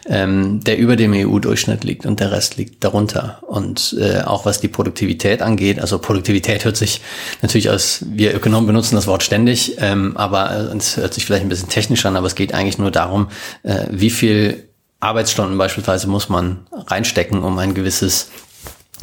ähm, 0.07 0.63
der 0.63 0.79
über 0.79 0.95
dem 0.95 1.13
EU-Durchschnitt 1.13 1.83
liegt 1.83 2.07
und 2.07 2.19
der 2.19 2.31
Rest 2.31 2.57
liegt 2.57 2.83
darunter. 2.83 3.39
Und 3.47 3.95
äh, 3.99 4.21
auch 4.21 4.45
was 4.45 4.59
die 4.59 4.67
Produktivität 4.69 5.43
angeht, 5.43 5.79
also 5.79 5.99
Produktivität 5.99 6.65
hört 6.65 6.77
sich 6.77 7.01
natürlich 7.43 7.69
aus, 7.69 8.03
wir 8.07 8.35
Ökonomen 8.35 8.65
benutzen 8.65 8.95
das 8.95 9.05
Wort 9.05 9.21
ständig, 9.21 9.75
ähm, 9.79 10.17
aber 10.17 10.73
es 10.75 10.97
hört 10.97 11.13
sich 11.13 11.25
vielleicht 11.25 11.43
ein 11.43 11.49
bisschen 11.49 11.69
technisch 11.69 12.05
an, 12.07 12.15
aber 12.15 12.25
es 12.25 12.33
geht 12.33 12.55
eigentlich 12.55 12.70
nur 12.77 12.91
darum, 12.91 13.27
äh, 13.63 13.85
wie 13.89 14.09
viel 14.09 14.67
Arbeitsstunden 14.99 15.57
beispielsweise 15.57 16.07
muss 16.07 16.29
man 16.29 16.67
reinstecken, 16.87 17.43
um 17.43 17.57
ein 17.57 17.73
gewisses 17.73 18.29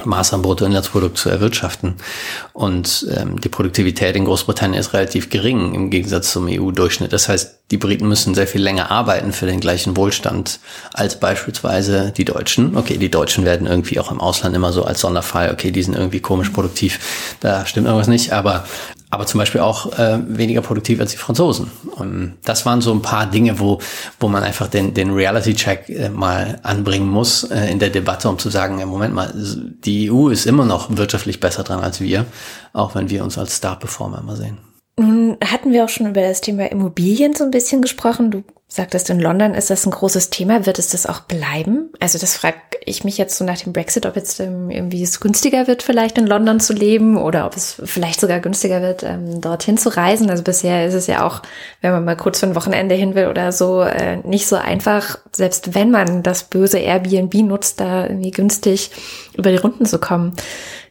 Maß 0.05 0.33
an 0.33 0.43
Bruttoinlandsprodukt 0.43 1.19
zu 1.19 1.29
erwirtschaften. 1.29 1.97
Und 2.53 3.07
ähm, 3.17 3.41
die 3.41 3.49
Produktivität 3.49 4.15
in 4.15 4.27
Großbritannien 4.27 4.79
ist 4.79 4.93
relativ 4.93 5.29
gering 5.29 5.75
im 5.75 5.91
Gegensatz 5.91 6.33
zum 6.33 6.47
EU-Durchschnitt. 6.49 7.13
Das 7.13 7.29
heißt, 7.29 7.59
die 7.73 7.79
Briten 7.79 8.07
müssen 8.07 8.35
sehr 8.35 8.47
viel 8.47 8.63
länger 8.63 8.91
arbeiten 8.91 9.33
für 9.33 9.47
den 9.47 9.59
gleichen 9.59 9.97
Wohlstand 9.97 10.61
als 10.95 11.19
beispielsweise 11.19 12.13
die 12.17 12.25
Deutschen. 12.25 12.77
Okay, 12.77 12.97
die 12.97 13.11
Deutschen 13.11 13.45
werden 13.45 13.67
irgendwie 13.67 13.99
auch 13.99 14.13
im 14.13 14.21
Ausland 14.21 14.55
immer 14.55 14.73
so 14.73 14.85
als 14.85 15.01
Sonderfall, 15.01 15.51
okay, 15.53 15.73
die 15.73 15.83
sind 15.83 15.97
irgendwie 15.97 16.21
komisch 16.21 16.51
produktiv, 16.51 17.37
da 17.41 17.67
stimmt 17.67 17.87
irgendwas 17.87 18.09
nicht, 18.09 18.33
aber 18.33 18.67
aber 19.11 19.27
zum 19.27 19.39
Beispiel 19.39 19.61
auch 19.61 19.99
äh, 19.99 20.19
weniger 20.29 20.61
produktiv 20.61 21.01
als 21.01 21.13
die 21.13 21.17
Franzosen. 21.17 21.71
Und 21.97 22.37
das 22.45 22.67
waren 22.67 22.81
so 22.81 22.93
ein 22.93 23.03
paar 23.03 23.27
Dinge, 23.27 23.59
wo, 23.59 23.79
wo 24.21 24.29
man 24.29 24.43
einfach 24.43 24.69
den, 24.69 24.93
den 24.95 25.13
Reality-Check 25.13 25.89
äh, 25.89 26.09
mal 26.11 26.59
anbringen 26.63 27.09
muss 27.09 27.45
äh, 27.45 27.71
in 27.71 27.79
der 27.79 27.91
Debatte, 27.91 28.29
um 28.29 28.39
zu 28.39 28.51
sagen, 28.51 28.79
ja, 28.79 28.87
Moment 28.87 29.15
mal, 29.15 29.33
die 29.35 30.11
EU 30.11 30.29
ist 30.29 30.47
immer 30.47 30.65
noch 30.65 30.97
wirtschaftlich 30.97 31.41
besser 31.41 31.65
dran 31.65 31.81
als 31.81 32.01
wir, 32.01 32.27
auch 32.73 32.95
wenn 32.95 33.09
wir 33.09 33.25
uns 33.25 33.39
als 33.39 33.57
Star-Performer 33.57 34.19
immer 34.19 34.37
sehen. 34.37 34.59
Nun 34.99 35.37
hatten 35.45 35.73
wir 35.73 35.85
auch 35.85 35.89
schon 35.89 36.09
über 36.09 36.23
das 36.23 36.41
Thema 36.41 36.71
Immobilien 36.71 37.35
so 37.35 37.45
ein 37.45 37.51
bisschen 37.53 37.81
gesprochen. 37.81 38.31
Du 38.31 38.43
sagtest, 38.71 39.09
in 39.09 39.19
London 39.19 39.55
ist 39.55 39.71
das 39.71 39.87
ein 39.87 39.91
großes 39.91 40.29
Thema. 40.29 40.67
Wird 40.67 40.79
es 40.79 40.91
das 40.91 41.07
auch 41.07 41.21
bleiben? 41.21 41.91
Also 42.01 42.19
das 42.19 42.37
frage 42.37 42.59
ich 42.85 43.03
mich 43.03 43.17
jetzt 43.17 43.39
so 43.39 43.45
nach 43.45 43.59
dem 43.59 43.73
Brexit, 43.73 44.05
ob 44.05 44.15
jetzt 44.15 44.41
ähm, 44.41 44.71
irgendwie 44.71 45.03
es 45.03 45.21
günstiger 45.21 45.67
wird, 45.67 45.83
vielleicht 45.83 46.19
in 46.19 46.27
London 46.27 46.61
zu 46.61 46.75
leben 46.75 47.17
oder 47.17 47.47
ob 47.47 47.57
es 47.57 47.81
vielleicht 47.83 48.21
sogar 48.21 48.41
günstiger 48.41 48.83
wird, 48.83 49.03
ähm, 49.05 49.41
dorthin 49.41 49.79
zu 49.79 49.89
reisen. 49.89 50.29
Also 50.29 50.43
bisher 50.43 50.87
ist 50.87 50.95
es 50.95 51.07
ja 51.07 51.27
auch, 51.27 51.41
wenn 51.81 51.93
man 51.93 52.05
mal 52.05 52.17
kurz 52.17 52.41
für 52.41 52.47
ein 52.47 52.55
Wochenende 52.55 52.95
hin 52.95 53.15
will 53.15 53.29
oder 53.29 53.53
so, 53.53 53.81
äh, 53.81 54.19
nicht 54.19 54.47
so 54.47 54.57
einfach, 54.57 55.19
selbst 55.33 55.75
wenn 55.75 55.91
man 55.91 56.23
das 56.23 56.45
böse 56.45 56.79
Airbnb 56.79 57.35
nutzt, 57.37 57.81
da 57.81 58.05
irgendwie 58.07 58.33
günstig 58.33 58.91
über 59.35 59.51
die 59.51 59.57
Runden 59.57 59.87
zu 59.87 59.99
kommen. 59.99 60.35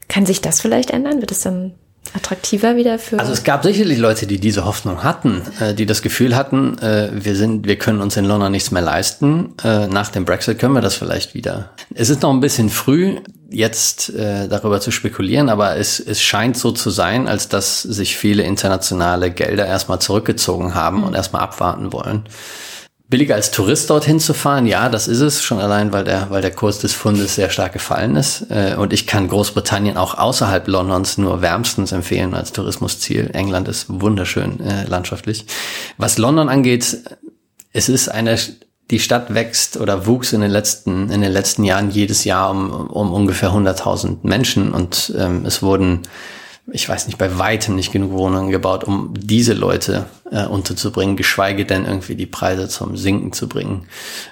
Kann 0.08 0.26
sich 0.26 0.42
das 0.42 0.62
vielleicht 0.62 0.90
ändern? 0.90 1.22
Wird 1.22 1.32
es 1.32 1.42
dann 1.42 1.76
attraktiver 2.14 2.76
wieder 2.76 3.00
für. 3.00 3.20
Also 3.20 3.34
es 3.34 3.44
gab 3.44 3.64
sicherlich 3.64 3.98
Leute, 3.98 4.28
die 4.28 4.40
diese 4.40 4.66
Hoffnung 4.66 5.04
hatten, 5.04 5.42
äh, 5.60 5.74
die 5.74 5.86
das 5.86 6.02
Gefühl 6.02 6.36
hatten, 6.36 6.78
äh, 6.80 7.10
wir 7.14 7.36
sind, 7.36 7.68
wir 7.68 7.78
können 7.78 8.02
uns 8.02 8.18
in 8.18 8.26
London 8.26 8.52
nichts 8.52 8.72
mehr 8.72 8.82
leisten. 8.82 9.54
Äh, 9.64 9.88
nach 9.88 10.10
dem 10.10 10.26
Brexit 10.26 10.60
können 10.60 10.74
wir 10.74 10.82
das 10.82 10.96
vielleicht 10.96 11.34
wieder. 11.34 11.72
Es 11.94 12.10
ist 12.10 12.22
noch 12.22 12.32
ein 12.32 12.40
bisschen 12.40 12.70
früh, 12.70 13.18
jetzt 13.50 14.10
äh, 14.14 14.48
darüber 14.48 14.82
zu 14.82 14.92
spekulieren, 14.92 15.50
aber 15.50 15.78
es, 15.78 16.00
es 16.00 16.22
scheint 16.22 16.58
so 16.58 16.72
zu 16.72 16.90
sein, 16.90 17.28
als 17.28 17.48
dass 17.48 17.82
sich 17.82 18.18
viele 18.18 18.44
internationale 18.44 19.32
Gelder 19.32 19.66
erstmal 19.66 20.00
zurückgezogen 20.00 20.76
haben 20.76 21.04
und 21.04 21.14
erstmal 21.14 21.42
abwarten 21.42 21.94
wollen. 21.94 22.24
Billiger 23.10 23.36
als 23.36 23.52
Tourist 23.52 23.90
dorthin 23.90 24.20
zu 24.20 24.34
fahren, 24.34 24.66
ja, 24.66 24.90
das 24.90 25.08
ist 25.08 25.22
es, 25.22 25.42
schon 25.42 25.60
allein, 25.60 25.94
weil 25.94 26.04
der, 26.04 26.30
weil 26.30 26.42
der 26.42 26.52
Kurs 26.52 26.80
des 26.80 26.94
Fundes 26.94 27.36
sehr 27.36 27.50
stark 27.50 27.72
gefallen 27.72 28.18
ist. 28.18 28.48
Äh, 28.50 28.76
Und 28.78 28.92
ich 28.92 29.08
kann 29.08 29.30
Großbritannien 29.30 29.96
auch 29.96 30.18
außerhalb 30.18 30.68
Londons 30.68 31.18
nur 31.18 31.42
wärmstens 31.42 31.94
empfehlen 31.94 32.34
als 32.34 32.52
Tourismusziel. 32.52 33.30
England 33.32 33.70
ist 33.70 33.86
wunderschön 33.88 34.60
äh, 34.60 34.84
landschaftlich. 34.86 35.46
Was 35.98 36.18
London 36.18 36.50
angeht, 36.50 36.98
es 37.72 37.88
ist 37.88 38.10
eine, 38.10 38.38
die 38.92 39.00
Stadt 39.00 39.34
wächst 39.34 39.78
oder 39.78 40.06
wuchs 40.06 40.34
in 40.34 40.42
den 40.42 40.52
letzten, 40.52 41.10
in 41.10 41.22
den 41.22 41.32
letzten 41.32 41.64
Jahren 41.64 41.92
jedes 41.92 42.26
Jahr 42.26 42.52
um, 42.52 42.72
um 42.72 43.14
ungefähr 43.14 43.52
100.000 43.52 44.18
Menschen 44.24 44.74
und 44.74 45.14
ähm, 45.18 45.46
es 45.46 45.62
wurden 45.64 46.02
ich 46.72 46.88
weiß 46.88 47.08
nicht, 47.08 47.18
bei 47.18 47.38
weitem 47.38 47.76
nicht 47.76 47.92
genug 47.92 48.12
Wohnungen 48.12 48.52
gebaut, 48.52 48.84
um 48.84 49.14
diese 49.18 49.54
Leute 49.54 50.06
äh, 50.32 50.46
unterzubringen, 50.46 51.16
geschweige 51.16 51.66
denn 51.66 51.86
irgendwie 51.86 52.16
die 52.16 52.26
Preise 52.26 52.68
zum 52.68 52.98
Sinken 52.98 53.32
zu 53.32 53.48
bringen. 53.48 53.88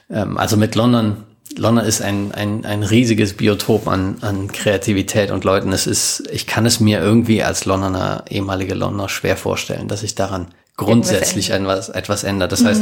Ähm, 0.10 0.38
also 0.38 0.58
mit 0.58 0.76
London, 0.76 1.24
London 1.58 1.86
ist 1.86 2.02
ein, 2.02 2.34
ein, 2.34 2.66
ein 2.66 2.84
riesiges 2.84 3.34
Biotop 3.34 3.88
an, 3.88 4.18
an 4.22 4.52
Kreativität 4.52 5.32
und 5.32 5.46
Leuten. 5.46 5.72
Es 5.72 5.88
ist, 5.88 6.24
ich 6.32 6.48
kann 6.48 6.66
es 6.66 6.80
mir 6.80 7.00
irgendwie 7.00 7.44
als 7.44 7.66
Londoner, 7.66 8.26
ehemalige 8.30 8.74
Londoner 8.74 9.08
schwer 9.08 9.38
vorstellen, 9.38 9.88
dass 9.88 10.02
sich 10.02 10.16
daran 10.16 10.48
grundsätzlich 10.76 11.52
etwas, 11.52 11.88
etwas 11.90 12.24
ändert. 12.26 12.52
Das 12.52 12.66
heißt, 12.66 12.82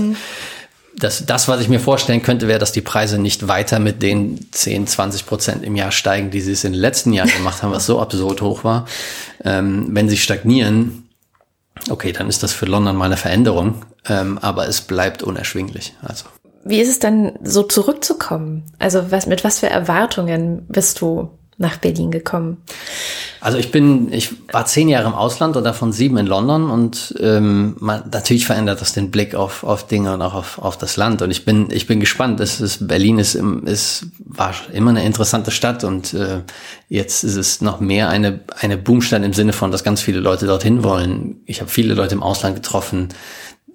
das, 0.96 1.26
das, 1.26 1.48
was 1.48 1.62
ich 1.62 1.70
mir 1.70 1.80
vorstellen 1.80 2.22
könnte, 2.22 2.48
wäre, 2.48 2.60
dass 2.60 2.72
die 2.72 2.82
Preise 2.82 3.18
nicht 3.18 3.48
weiter 3.48 3.80
mit 3.80 4.02
den 4.02 4.52
10, 4.52 4.88
20 4.88 5.26
Prozent 5.26 5.64
im 5.64 5.76
Jahr 5.76 5.92
steigen, 5.92 6.30
die 6.30 6.42
sie 6.42 6.52
es 6.52 6.64
in 6.64 6.74
den 6.74 6.82
letzten 6.82 7.14
Jahren 7.14 7.32
gemacht 7.32 7.64
haben, 7.64 7.72
was 7.72 7.86
so 7.86 8.00
absurd 8.00 8.42
hoch 8.42 8.64
war. 8.64 8.86
Ähm, 9.44 9.88
wenn 9.92 10.10
sie 10.10 10.18
stagnieren, 10.18 11.10
okay, 11.90 12.12
dann 12.12 12.30
ist 12.30 12.44
das 12.44 12.54
für 12.54 12.66
London 12.66 12.96
mal 12.96 13.06
eine 13.06 13.18
Veränderung, 13.18 13.86
ähm, 14.08 14.38
aber 14.38 14.68
es 14.68 14.82
bleibt 14.82 15.24
unerschwinglich. 15.24 15.96
Also. 16.02 16.26
Wie 16.64 16.80
ist 16.80 16.90
es 16.90 17.00
dann 17.00 17.34
so 17.44 17.64
zurückzukommen? 17.64 18.64
Also 18.80 19.12
was, 19.12 19.26
mit 19.26 19.44
was 19.44 19.60
für 19.60 19.70
Erwartungen 19.70 20.66
bist 20.68 21.02
du 21.02 21.32
nach 21.58 21.78
Berlin 21.78 22.12
gekommen? 22.12 22.62
Also 23.44 23.58
ich 23.58 23.72
bin, 23.72 24.14
ich 24.14 24.32
war 24.54 24.66
zehn 24.66 24.88
Jahre 24.88 25.08
im 25.08 25.16
Ausland 25.16 25.58
und 25.58 25.66
davon 25.66 25.92
sieben 25.92 26.16
in 26.16 26.28
London 26.28 26.70
und 26.70 27.14
ähm, 27.20 27.76
man, 27.78 28.04
natürlich 28.10 28.46
verändert 28.46 28.80
das 28.80 28.94
den 28.94 29.12
Blick 29.12 29.36
auf, 29.36 29.66
auf 29.66 29.86
Dinge 29.86 30.14
und 30.14 30.22
auch 30.22 30.34
auf, 30.34 30.60
auf 30.60 30.78
das 30.78 30.96
Land. 30.96 31.22
Und 31.22 31.30
ich 31.30 31.44
bin, 31.44 31.68
ich 31.70 31.86
bin 31.86 32.00
gespannt. 32.00 32.40
Es 32.40 32.62
ist, 32.62 32.88
Berlin 32.88 33.20
ist, 33.20 33.36
im- 33.36 33.68
ist, 33.68 34.06
war 34.20 34.56
immer 34.72 34.92
eine 34.92 35.04
interessante 35.04 35.52
Stadt 35.52 35.84
und 35.84 36.14
äh, 36.14 36.40
jetzt 36.88 37.26
ist 37.26 37.36
es 37.36 37.60
noch 37.60 37.82
mehr 37.82 38.08
eine, 38.08 38.40
eine 38.62 38.78
Boomstadt 38.78 39.24
im 39.26 39.34
Sinne 39.34 39.52
von, 39.52 39.72
dass 39.72 39.84
ganz 39.84 40.02
viele 40.02 40.22
Leute 40.22 40.46
dorthin 40.46 40.82
wollen. 40.86 41.42
Ich 41.46 41.60
habe 41.60 41.70
viele 41.70 41.96
Leute 41.96 42.16
im 42.16 42.24
Ausland 42.24 42.56
getroffen, 42.56 43.10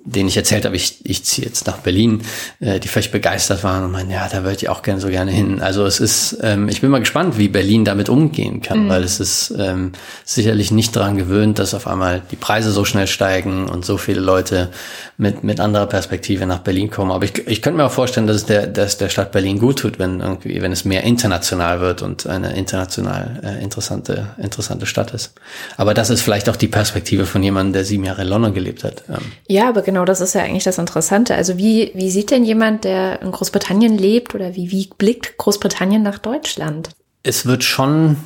denen 0.05 0.29
ich 0.29 0.37
erzählt 0.37 0.65
habe, 0.65 0.77
ich, 0.77 1.05
ich 1.05 1.25
ziehe 1.25 1.47
jetzt 1.47 1.67
nach 1.67 1.79
Berlin, 1.79 2.23
äh, 2.61 2.81
die 2.81 2.89
völlig 2.89 3.11
begeistert 3.11 3.63
waren 3.65 3.85
und 3.85 3.93
meinen, 3.93 4.11
ja, 4.11 4.29
da 4.29 4.43
würde 4.43 4.57
ich 4.57 4.69
auch 4.69 4.83
gerne 4.83 5.01
so 5.01 5.09
gerne 5.09 5.31
hin. 5.31 5.61
Also 5.61 5.85
es 5.85 6.01
ist, 6.01 6.39
ähm, 6.43 6.69
ich 6.69 6.81
bin 6.81 6.91
mal 6.91 7.01
gespannt, 7.01 7.39
wie 7.39 7.49
Berlin 7.49 7.85
damit 7.85 8.09
umgehen 8.09 8.63
kann, 8.63 8.89
weil 8.89 9.05
es 9.05 9.21
ist 9.21 9.55
ähm, 9.59 9.93
sicherlich 10.25 10.71
nicht 10.71 10.97
daran 10.97 11.17
gewöhnt, 11.17 11.59
dass 11.59 11.75
auf 11.75 11.87
einmal 11.87 12.23
die 12.31 12.37
Preise 12.37 12.71
so 12.71 12.85
schnell 12.85 13.07
steigen 13.07 13.69
und 13.69 13.85
so 13.85 13.99
viele 13.99 14.21
Leute 14.21 14.71
mit, 15.17 15.43
mit 15.45 15.61
anderer 15.61 15.87
Perspektive 15.87 16.47
nach 16.47 16.61
Berlin 16.61 16.91
kommen. 16.91 17.11
Aber 17.11 17.25
ich, 17.25 17.47
ich 17.47 17.61
könnte 17.61 17.79
mir 17.79 17.85
auch 17.85 17.93
vorstellen, 17.93 18.27
dass 18.27 18.37
es 18.37 18.47
der, 18.47 18.67
dass 18.67 18.99
der 18.99 19.09
Stadt 19.09 19.33
Berlin 19.33 19.59
gut 19.59 19.81
tut, 19.81 19.99
wenn 19.99 20.21
irgendwie, 20.21 20.63
wenn 20.63 20.73
es 20.73 20.85
mehr 20.85 21.03
international 21.03 21.81
wird 21.81 22.03
und 22.03 22.27
eine 22.27 22.57
international 22.57 23.41
äh, 23.43 23.63
interessante, 23.63 24.29
interessante 24.39 24.87
Stadt 24.87 25.13
ist. 25.13 25.35
Aber 25.77 25.93
das 25.93 26.11
ist 26.11 26.23
vielleicht 26.23 26.49
auch 26.49 26.57
die 26.57 26.69
Perspektive 26.69 27.27
von 27.27 27.43
jemandem, 27.43 27.73
der 27.73 27.85
sieben 27.85 28.05
Jahre 28.05 28.23
in 28.23 28.29
London 28.29 28.55
gelebt 28.55 28.85
hat. 28.85 29.03
Ähm, 29.09 29.33
Ja, 29.49 29.69
aber 29.69 29.83
genau 29.89 30.05
das 30.05 30.21
ist 30.21 30.35
ja 30.35 30.43
eigentlich 30.43 30.65
das 30.65 30.77
Interessante. 30.77 31.35
Also 31.35 31.57
wie, 31.57 31.93
wie 31.95 32.11
sieht 32.11 32.31
denn 32.31 32.45
jemand, 32.45 32.85
der 32.85 33.23
in 33.23 33.33
Großbritannien 33.33 33.97
lebt 33.97 34.35
oder 34.35 34.55
wie, 34.55 34.71
wie 34.71 34.91
blickt 34.99 35.39
Großbritannien 35.39 36.03
nach 36.03 36.19
Deutschland? 36.19 36.91
es 37.23 37.47
wird 37.47 37.65
schon 37.65 38.17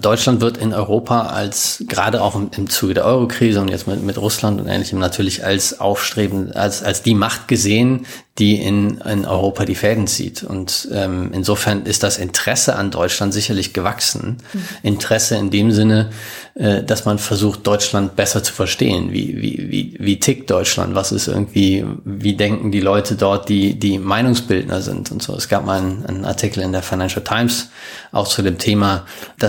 Deutschland 0.00 0.40
wird 0.40 0.58
in 0.58 0.72
Europa 0.72 1.22
als, 1.22 1.82
gerade 1.88 2.22
auch 2.22 2.36
im, 2.36 2.50
im 2.56 2.70
Zuge 2.70 2.94
der 2.94 3.04
Eurokrise 3.04 3.60
und 3.60 3.68
jetzt 3.68 3.88
mit, 3.88 4.00
mit 4.00 4.16
Russland 4.16 4.60
und 4.60 4.68
ähnlichem 4.68 5.00
natürlich 5.00 5.44
als 5.44 5.80
aufstrebend, 5.80 6.54
als, 6.54 6.84
als 6.84 7.02
die 7.02 7.14
Macht 7.14 7.48
gesehen, 7.48 8.06
die 8.38 8.56
in, 8.60 8.98
in 8.98 9.24
Europa 9.24 9.64
die 9.64 9.74
Fäden 9.74 10.06
zieht. 10.06 10.44
Und 10.44 10.88
ähm, 10.92 11.30
insofern 11.32 11.84
ist 11.84 12.02
das 12.02 12.18
Interesse 12.18 12.76
an 12.76 12.90
Deutschland 12.90 13.32
sicherlich 13.32 13.72
gewachsen. 13.72 14.36
Mhm. 14.52 14.60
Interesse 14.82 15.36
in 15.36 15.50
dem 15.50 15.72
Sinne, 15.72 16.10
äh, 16.54 16.82
dass 16.82 17.06
man 17.06 17.18
versucht, 17.18 17.66
Deutschland 17.66 18.14
besser 18.14 18.42
zu 18.42 18.52
verstehen. 18.52 19.10
Wie, 19.12 19.40
wie, 19.40 19.70
wie, 19.70 19.96
wie 19.98 20.20
tickt 20.20 20.50
Deutschland? 20.50 20.94
Was 20.94 21.12
ist 21.12 21.28
irgendwie, 21.28 21.86
wie 22.04 22.36
denken 22.36 22.70
die 22.70 22.80
Leute 22.80 23.14
dort, 23.14 23.48
die, 23.48 23.78
die 23.78 23.98
Meinungsbildner 23.98 24.82
sind 24.82 25.10
und 25.10 25.22
so. 25.22 25.34
Es 25.34 25.48
gab 25.48 25.64
mal 25.64 25.78
einen, 25.78 26.04
einen 26.04 26.24
Artikel 26.26 26.62
in 26.62 26.72
der 26.72 26.82
Financial 26.82 27.24
Times 27.24 27.70
auch 28.12 28.28
zu 28.28 28.42
dem 28.42 28.58
Thema, 28.58 29.06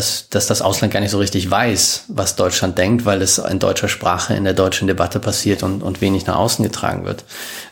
dass, 0.07 0.29
dass 0.29 0.47
das 0.47 0.61
Ausland 0.61 0.93
gar 0.93 0.99
nicht 0.99 1.11
so 1.11 1.19
richtig 1.19 1.49
weiß, 1.49 2.05
was 2.07 2.35
Deutschland 2.35 2.77
denkt, 2.77 3.05
weil 3.05 3.21
es 3.21 3.37
in 3.37 3.59
deutscher 3.59 3.89
Sprache 3.89 4.33
in 4.33 4.43
der 4.43 4.53
deutschen 4.53 4.87
Debatte 4.87 5.19
passiert 5.19 5.63
und, 5.63 5.83
und 5.83 6.01
wenig 6.01 6.25
nach 6.25 6.37
außen 6.37 6.63
getragen 6.63 7.05
wird. 7.05 7.23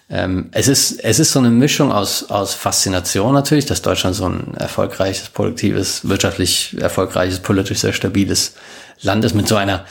Ähm, 0.10 0.50
es 0.52 0.68
ist 0.68 1.00
es 1.04 1.20
ist 1.20 1.32
so 1.32 1.40
eine 1.40 1.50
Mischung 1.50 1.92
aus 1.92 2.30
aus 2.30 2.54
Faszination 2.54 3.34
natürlich, 3.34 3.66
dass 3.66 3.82
Deutschland 3.82 4.16
so 4.16 4.28
ein 4.28 4.54
erfolgreiches, 4.56 5.30
produktives, 5.30 6.08
wirtschaftlich 6.08 6.76
erfolgreiches, 6.80 7.40
politisch 7.40 7.80
sehr 7.80 7.94
stabiles 7.94 8.54
Land 9.02 9.26
ist 9.26 9.34
mit 9.34 9.48
so 9.48 9.56
einer 9.56 9.86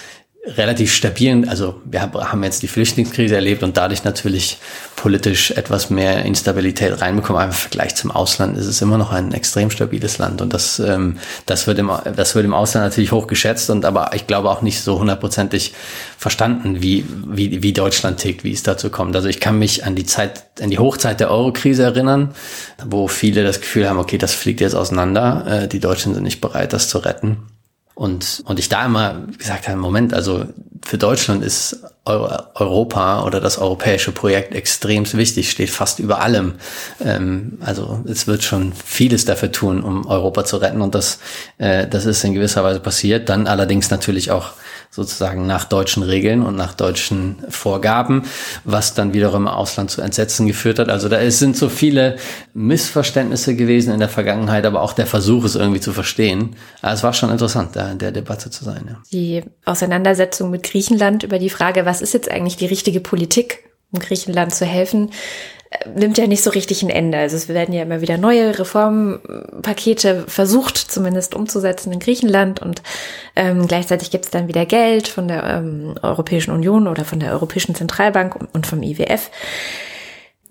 relativ 0.47 0.93
stabilen, 0.93 1.49
also 1.49 1.81
wir 1.85 2.03
haben 2.03 2.45
jetzt 2.45 2.63
die 2.63 2.69
Flüchtlingskrise 2.69 3.35
erlebt 3.35 3.63
und 3.63 3.79
dadurch 3.79 4.05
natürlich 4.05 4.59
politisch 4.95 5.51
etwas 5.53 5.89
mehr 5.89 6.25
Instabilität 6.25 7.01
reinbekommen. 7.01 7.41
Aber 7.41 7.51
im 7.51 7.55
Vergleich 7.55 7.95
zum 7.95 8.11
Ausland 8.11 8.59
ist 8.59 8.67
es 8.67 8.83
immer 8.83 8.99
noch 8.99 9.11
ein 9.11 9.33
extrem 9.33 9.71
stabiles 9.71 10.19
Land 10.19 10.43
und 10.43 10.53
das, 10.53 10.79
ähm, 10.79 11.19
das 11.47 11.67
wird 11.67 11.79
im, 11.79 11.91
das 12.15 12.35
wird 12.35 12.45
im 12.45 12.53
Ausland 12.53 12.87
natürlich 12.87 13.13
hoch 13.13 13.27
geschätzt 13.27 13.71
und 13.71 13.87
aber 13.87 14.11
ich 14.15 14.27
glaube 14.27 14.51
auch 14.51 14.61
nicht 14.61 14.83
so 14.83 14.99
hundertprozentig 14.99 15.73
verstanden, 16.19 16.83
wie, 16.83 17.07
wie, 17.27 17.63
wie 17.63 17.73
Deutschland 17.73 18.19
tickt, 18.19 18.45
wie 18.45 18.53
es 18.53 18.63
dazu 18.63 18.91
kommt. 18.91 19.17
Also 19.17 19.29
ich 19.29 19.41
kann 19.41 19.59
mich 19.59 19.85
an 19.85 19.95
die 19.95 20.05
Zeit, 20.05 20.45
an 20.61 20.69
die 20.69 20.79
Hochzeit 20.79 21.21
der 21.21 21.31
Eurokrise 21.31 21.85
erinnern, 21.85 22.35
wo 22.85 23.09
viele 23.09 23.45
das 23.45 23.61
Gefühl 23.61 23.89
haben, 23.89 23.99
okay, 23.99 24.19
das 24.19 24.35
fliegt 24.35 24.61
jetzt 24.61 24.75
auseinander, 24.75 25.63
äh, 25.63 25.69
die 25.69 25.81
Deutschen 25.81 26.13
sind 26.13 26.23
nicht 26.23 26.43
bereit, 26.43 26.75
das 26.75 26.89
zu 26.89 26.99
retten. 26.99 27.39
Und, 27.95 28.43
und 28.47 28.59
ich 28.59 28.69
da 28.69 28.87
immer 28.87 29.23
gesagt 29.39 29.69
habe, 29.69 29.79
Moment, 29.79 30.15
also 30.15 30.47
für 30.85 30.99
Deutschland 30.99 31.45
ist 31.45 31.81
Europa 32.05 33.25
oder 33.25 33.41
das 33.41 33.57
europäische 33.59 34.13
Projekt 34.13 34.55
extrem 34.55 35.11
wichtig, 35.13 35.51
steht 35.51 35.71
fast 35.71 36.01
über 36.01 36.21
allem. 36.21 36.55
Ähm, 37.03 37.59
also 37.61 38.03
es 38.07 38.27
wird 38.27 38.43
schon 38.43 38.73
vieles 38.73 39.25
dafür 39.25 39.53
tun, 39.53 39.83
um 39.83 40.07
Europa 40.07 40.45
zu 40.45 40.57
retten 40.59 40.83
und 40.83 40.95
das, 40.95 41.21
äh, 41.59 41.87
das 41.87 42.05
ist 42.05 42.23
in 42.25 42.35
gewisser 42.35 42.65
Weise 42.65 42.81
passiert. 42.81 43.29
Dann 43.29 43.47
allerdings 43.47 43.91
natürlich 43.91 44.31
auch 44.31 44.51
sozusagen 44.95 45.45
nach 45.45 45.65
deutschen 45.65 46.05
Regeln 46.05 46.43
und 46.43 46.55
nach 46.55 46.73
deutschen 46.73 47.43
Vorgaben, 47.49 48.23
was 48.63 48.95
dann 48.95 49.13
wiederum 49.13 49.43
im 49.43 49.49
Ausland 49.49 49.91
zu 49.91 50.01
Entsetzen 50.01 50.47
geführt 50.47 50.79
hat. 50.79 50.89
Also 50.89 51.09
da 51.09 51.29
sind 51.33 51.57
so 51.57 51.69
viele 51.69 52.17
Missverständnisse 52.53 53.57
gewesen 53.57 53.93
in 53.93 53.99
der 53.99 54.09
Vergangenheit, 54.09 54.65
aber 54.65 54.83
auch 54.83 54.93
der 54.93 55.09
Versuch, 55.09 55.43
es 55.45 55.57
irgendwie 55.57 55.81
zu 55.81 55.93
verstehen. 55.93 56.55
Aber 56.81 56.93
es 56.93 57.03
war 57.03 57.13
schon 57.13 57.31
interessant, 57.31 57.75
da 57.75 57.91
in 57.91 57.99
der 57.99 58.13
Debatte 58.13 58.51
zu 58.51 58.63
sein. 58.65 58.85
Ja. 58.89 59.03
Die 59.11 59.43
Auseinandersetzung 59.65 60.51
mit 60.51 60.63
Griechenland 60.63 61.25
über 61.25 61.41
die 61.41 61.51
Frage, 61.51 61.87
was 61.87 62.01
ist 62.01 62.15
jetzt 62.15 62.31
eigentlich 62.31 62.57
die 62.57 62.67
richtige 62.67 63.01
Politik, 63.01 63.65
um 63.91 63.99
Griechenland 63.99 64.55
zu 64.55 64.65
helfen, 64.65 65.11
nimmt 65.95 66.19
ja 66.19 66.27
nicht 66.27 66.43
so 66.43 66.51
richtig 66.51 66.83
ein 66.83 66.91
Ende. 66.91 67.19
Also 67.19 67.37
es 67.37 67.49
werden 67.49 67.75
ja 67.75 67.83
immer 67.83 68.01
wieder 68.01 68.19
neue 68.19 68.59
Reformpakete 68.59 70.25
versucht, 70.27 70.77
zumindest 70.77 71.35
umzusetzen 71.35 71.93
in 71.93 72.01
Griechenland 72.01 72.61
und 72.61 72.83
ähm, 73.37 73.67
gleichzeitig 73.67 74.11
gibt 74.11 74.25
es 74.27 74.31
dann 74.31 74.49
wieder 74.49 74.67
Geld 74.67 75.09
von 75.09 75.29
der 75.29 75.45
ähm, 75.45 75.95
Europäischen 76.03 76.53
Union 76.53 76.87
oder 76.87 77.05
von 77.05 77.21
der 77.21 77.33
Europäischen 77.33 77.75
Zentralbank 77.75 78.37
und 78.53 78.67
vom 78.67 78.83
IWF. 78.83 79.31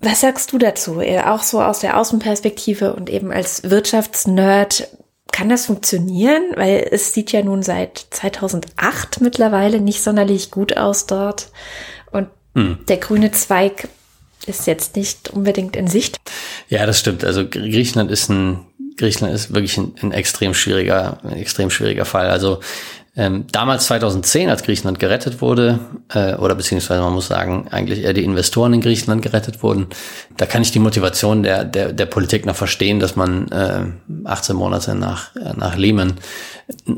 Was 0.00 0.20
sagst 0.20 0.52
du 0.52 0.58
dazu? 0.58 1.00
Auch 1.24 1.42
so 1.42 1.62
aus 1.62 1.80
der 1.80 1.98
Außenperspektive 1.98 2.94
und 2.94 3.08
eben 3.08 3.32
als 3.32 3.70
Wirtschaftsnerd, 3.70 4.88
kann 5.32 5.48
das 5.48 5.66
funktionieren? 5.66 6.42
Weil 6.54 6.86
es 6.90 7.14
sieht 7.14 7.32
ja 7.32 7.42
nun 7.42 7.62
seit 7.62 8.06
2008 8.10 9.20
mittlerweile 9.20 9.80
nicht 9.80 10.02
sonderlich 10.02 10.50
gut 10.50 10.76
aus 10.76 11.06
dort. 11.06 11.48
Und 12.12 12.28
hm. 12.54 12.80
der 12.86 12.98
grüne 12.98 13.32
Zweig 13.32 13.88
ist 14.48 14.66
jetzt 14.66 14.96
nicht 14.96 15.30
unbedingt 15.30 15.76
in 15.76 15.86
Sicht. 15.86 16.18
Ja, 16.68 16.86
das 16.86 17.00
stimmt. 17.00 17.24
Also 17.24 17.48
Griechenland 17.48 18.10
ist 18.10 18.28
ein 18.28 18.66
Griechenland 18.96 19.34
ist 19.34 19.52
wirklich 19.52 19.76
ein, 19.76 19.92
ein 20.02 20.12
extrem 20.12 20.54
schwieriger, 20.54 21.18
ein 21.24 21.32
extrem 21.32 21.70
schwieriger 21.70 22.04
Fall. 22.04 22.30
Also 22.30 22.60
ähm, 23.16 23.46
damals 23.52 23.86
2010, 23.86 24.50
als 24.50 24.64
Griechenland 24.64 24.98
gerettet 24.98 25.40
wurde, 25.40 25.78
äh, 26.12 26.34
oder 26.34 26.56
beziehungsweise 26.56 27.00
man 27.00 27.12
muss 27.12 27.28
sagen, 27.28 27.68
eigentlich 27.70 28.02
eher 28.02 28.12
die 28.12 28.24
Investoren 28.24 28.72
in 28.72 28.80
Griechenland 28.80 29.22
gerettet 29.22 29.62
wurden, 29.62 29.86
da 30.36 30.46
kann 30.46 30.62
ich 30.62 30.72
die 30.72 30.80
Motivation 30.80 31.44
der, 31.44 31.64
der, 31.64 31.92
der 31.92 32.06
Politik 32.06 32.44
noch 32.44 32.56
verstehen, 32.56 32.98
dass 32.98 33.14
man 33.14 33.48
äh, 33.52 33.84
18 34.24 34.56
Monate 34.56 34.96
nach, 34.96 35.34
äh, 35.36 35.52
nach 35.56 35.76
Lehman 35.76 36.14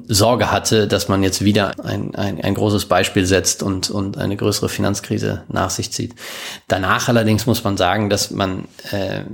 Sorge 0.07 0.51
hatte, 0.51 0.87
dass 0.87 1.09
man 1.09 1.23
jetzt 1.23 1.45
wieder 1.45 1.73
ein, 1.85 2.15
ein, 2.15 2.41
ein 2.41 2.55
großes 2.55 2.87
Beispiel 2.87 3.27
setzt 3.27 3.63
und, 3.63 3.91
und 3.91 4.17
eine 4.17 4.37
größere 4.37 4.69
Finanzkrise 4.69 5.43
nach 5.49 5.71
sich 5.71 5.93
zieht. 5.93 6.15
Danach 6.69 7.09
allerdings 7.09 7.47
muss 7.47 7.65
man 7.65 7.77
sagen, 7.77 8.09
dass 8.09 8.31
man 8.31 8.69
äh, 8.91 9.25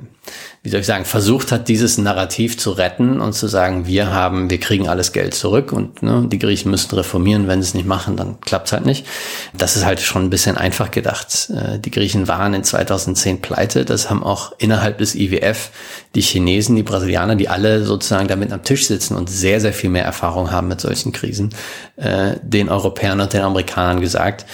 wie 0.65 0.69
soll 0.69 0.81
ich 0.81 0.87
sagen, 0.87 1.05
versucht 1.05 1.51
hat, 1.51 1.67
dieses 1.67 1.99
Narrativ 1.99 2.57
zu 2.57 2.71
retten 2.71 3.21
und 3.21 3.33
zu 3.33 3.49
sagen, 3.49 3.89
wir 3.89 4.13
haben, 4.13 4.49
wir 4.49 4.61
kriegen 4.61 4.89
alles 4.89 5.13
Geld 5.13 5.35
zurück 5.35 5.73
und 5.73 6.05
ne, 6.05 6.25
die 6.31 6.39
Griechen 6.39 6.71
müssten 6.71 6.95
reformieren, 6.95 7.49
wenn 7.49 7.61
sie 7.61 7.69
es 7.69 7.75
nicht 7.75 7.87
machen, 7.87 8.17
dann 8.17 8.41
klappt 8.41 8.69
es 8.69 8.73
halt 8.73 8.87
nicht. 8.87 9.05
Das 9.53 9.75
ist 9.75 9.85
halt 9.85 10.01
schon 10.01 10.23
ein 10.23 10.31
bisschen 10.31 10.57
einfach 10.57 10.93
gedacht. 10.93 11.51
Äh, 11.51 11.81
die 11.81 11.91
Griechen 11.91 12.29
waren 12.29 12.55
in 12.55 12.63
2010 12.63 13.41
pleite, 13.41 13.85
das 13.85 14.09
haben 14.09 14.23
auch 14.23 14.53
innerhalb 14.59 14.99
des 14.99 15.17
IWF 15.17 15.71
die 16.15 16.21
Chinesen, 16.21 16.77
die 16.77 16.85
Brasilianer, 16.85 17.35
die 17.35 17.49
alle 17.49 17.85
sozusagen 17.85 18.29
damit 18.29 18.53
am 18.53 18.63
Tisch 18.63 18.87
sitzen 18.87 19.17
und 19.17 19.29
sehr, 19.29 19.61
sehr 19.61 19.73
viel 19.73 19.91
mehr 19.91 20.05
Erfahrung 20.05 20.53
haben 20.53 20.69
mit 20.69 20.81
solchen 20.81 21.11
Krisen, 21.11 21.51
äh, 21.97 22.37
den 22.41 22.69
Europäern 22.69 23.21
und 23.21 23.33
den 23.33 23.43
Amerikanern 23.43 24.01
gesagt. 24.01 24.47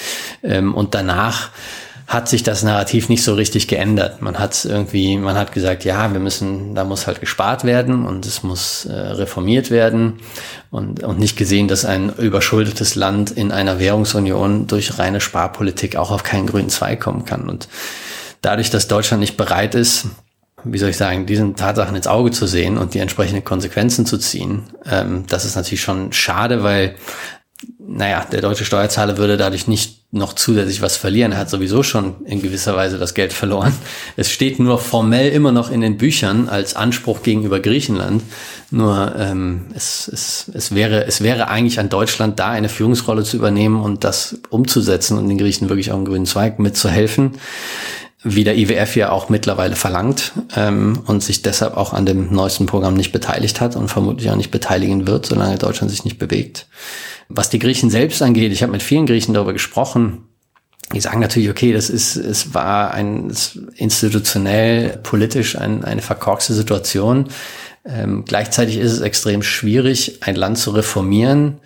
Ähm, 0.43 0.75
und 0.75 0.95
danach 0.95 1.51
hat 2.09 2.27
sich 2.27 2.43
das 2.43 2.63
Narrativ 2.63 3.11
nicht 3.11 3.23
so 3.23 3.35
richtig 3.35 3.69
geändert. 3.69 4.23
Man 4.23 4.39
hat 4.39 4.65
irgendwie, 4.65 5.19
man 5.19 5.37
hat 5.37 5.53
gesagt, 5.53 5.85
ja, 5.85 6.11
wir 6.11 6.21
müssen, 6.21 6.75
da 6.75 6.85
muss 6.85 7.07
halt 7.07 7.21
gespart 7.21 7.65
werden 7.65 8.07
und 8.07 8.25
es 8.25 8.43
muss 8.43 8.87
äh, 8.87 8.95
reformiert 8.95 9.71
werden 9.71 10.15
und, 10.71 11.03
und 11.03 11.19
nicht 11.19 11.37
gesehen, 11.37 11.69
dass 11.69 11.85
ein 11.85 12.11
überschuldetes 12.17 12.95
Land 12.95 13.31
in 13.31 13.53
einer 13.53 13.79
Währungsunion 13.79 14.67
durch 14.67 14.99
reine 14.99 15.21
Sparpolitik 15.21 15.97
auch 15.97 16.11
auf 16.11 16.23
keinen 16.23 16.47
grünen 16.47 16.71
Zweig 16.71 16.99
kommen 16.99 17.27
kann. 17.27 17.47
Und 17.47 17.69
dadurch, 18.41 18.71
dass 18.71 18.89
Deutschland 18.89 19.21
nicht 19.21 19.37
bereit 19.37 19.75
ist, 19.75 20.07
wie 20.65 20.79
soll 20.79 20.89
ich 20.89 20.97
sagen, 20.97 21.27
diesen 21.27 21.57
Tatsachen 21.57 21.95
ins 21.95 22.07
Auge 22.07 22.31
zu 22.31 22.47
sehen 22.47 22.79
und 22.79 22.95
die 22.95 23.01
entsprechenden 23.01 23.45
Konsequenzen 23.45 24.07
zu 24.07 24.17
ziehen, 24.17 24.63
ähm, 24.91 25.25
das 25.29 25.45
ist 25.45 25.57
natürlich 25.57 25.83
schon 25.83 26.11
schade, 26.15 26.63
weil 26.63 26.95
naja, 27.79 28.25
der 28.33 28.41
deutsche 28.41 28.65
Steuerzahler 28.65 29.19
würde 29.19 29.37
dadurch 29.37 29.67
nicht 29.67 29.98
noch 30.11 30.33
zusätzlich 30.33 30.81
was 30.81 30.97
verlieren. 30.97 31.33
Er 31.33 31.39
hat 31.39 31.51
sowieso 31.51 31.83
schon 31.83 32.25
in 32.25 32.41
gewisser 32.41 32.75
Weise 32.75 32.97
das 32.97 33.13
Geld 33.13 33.33
verloren. 33.35 33.75
Es 34.17 34.31
steht 34.31 34.59
nur 34.59 34.79
formell 34.79 35.31
immer 35.31 35.53
noch 35.53 35.71
in 35.71 35.83
den 35.83 35.99
Büchern 35.99 36.49
als 36.49 36.77
Anspruch 36.77 37.23
gegenüber 37.23 37.61
Griechenland. 37.61 38.23
Nur 38.71 39.15
ähm, 39.19 39.67
es, 39.75 40.09
es, 40.09 40.51
es, 40.55 40.75
wäre, 40.75 41.05
es 41.07 41.21
wäre 41.21 41.49
eigentlich 41.49 41.79
an 41.79 41.91
Deutschland 41.91 42.39
da, 42.39 42.49
eine 42.49 42.71
Führungsrolle 42.71 43.23
zu 43.23 43.37
übernehmen 43.37 43.83
und 43.83 44.03
das 44.03 44.39
umzusetzen 44.49 45.19
und 45.19 45.29
den 45.29 45.37
Griechen 45.37 45.69
wirklich 45.69 45.93
auch 45.93 45.97
einen 45.97 46.07
grünen 46.07 46.27
Zweig 46.27 46.59
mitzuhelfen 46.59 47.33
wie 48.35 48.45
der 48.45 48.57
IWF 48.57 48.97
ja 48.97 49.11
auch 49.11 49.29
mittlerweile 49.29 49.77
verlangt 49.77 50.33
ähm, 50.57 51.01
und 51.07 51.23
sich 51.23 51.43
deshalb 51.43 51.77
auch 51.77 51.93
an 51.93 52.07
dem 52.07 52.33
neuesten 52.33 52.67
Programm 52.67 52.95
nicht 52.95 53.13
beteiligt 53.13 53.61
hat 53.61 53.77
und 53.77 53.89
vermutlich 53.89 54.31
auch 54.31 54.37
nicht 54.37 54.51
beteiligen 54.51 55.07
wird, 55.07 55.27
solange 55.27 55.59
Deutschland 55.59 55.91
sich 55.91 56.05
nicht 56.05 56.19
bewegt. 56.19 56.67
Was 57.29 57.51
die 57.51 57.59
Griechen 57.59 57.91
selbst 57.91 58.23
angeht, 58.23 58.53
ich 58.53 58.63
habe 58.63 58.73
mit 58.73 58.83
vielen 58.83 59.07
Griechen 59.07 59.35
darüber 59.35 59.53
gesprochen, 59.53 60.29
die 60.95 61.01
sagen 61.01 61.21
natürlich, 61.21 61.51
okay, 61.51 61.73
das 61.73 61.91
ist, 61.91 62.17
es 62.17 62.55
war 62.55 62.93
ein 62.93 63.31
institutionell, 63.75 64.99
politisch 65.03 65.57
ein, 65.57 65.85
eine 65.85 66.01
verkorkste 66.01 66.55
Situation. 66.55 67.29
Ähm, 67.85 68.25
gleichzeitig 68.25 68.79
ist 68.79 68.93
es 68.93 69.01
extrem 69.01 69.43
schwierig, 69.43 70.23
ein 70.23 70.37
Land 70.37 70.59
zu 70.59 70.71
reformieren, 70.71 71.61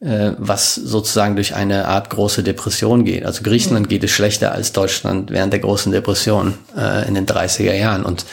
äh, 0.00 0.32
was 0.38 0.74
sozusagen 0.74 1.36
durch 1.36 1.54
eine 1.54 1.86
Art 1.86 2.10
große 2.10 2.42
Depression 2.42 3.04
geht. 3.04 3.24
Also 3.24 3.42
Griechenland 3.42 3.88
geht 3.88 4.02
es 4.02 4.10
schlechter 4.10 4.52
als 4.52 4.72
Deutschland 4.72 5.30
während 5.30 5.52
der 5.52 5.60
großen 5.60 5.92
Depression 5.92 6.54
äh, 6.76 7.06
in 7.06 7.14
den 7.14 7.26
30er 7.26 7.74
Jahren. 7.74 8.04
Und 8.04 8.24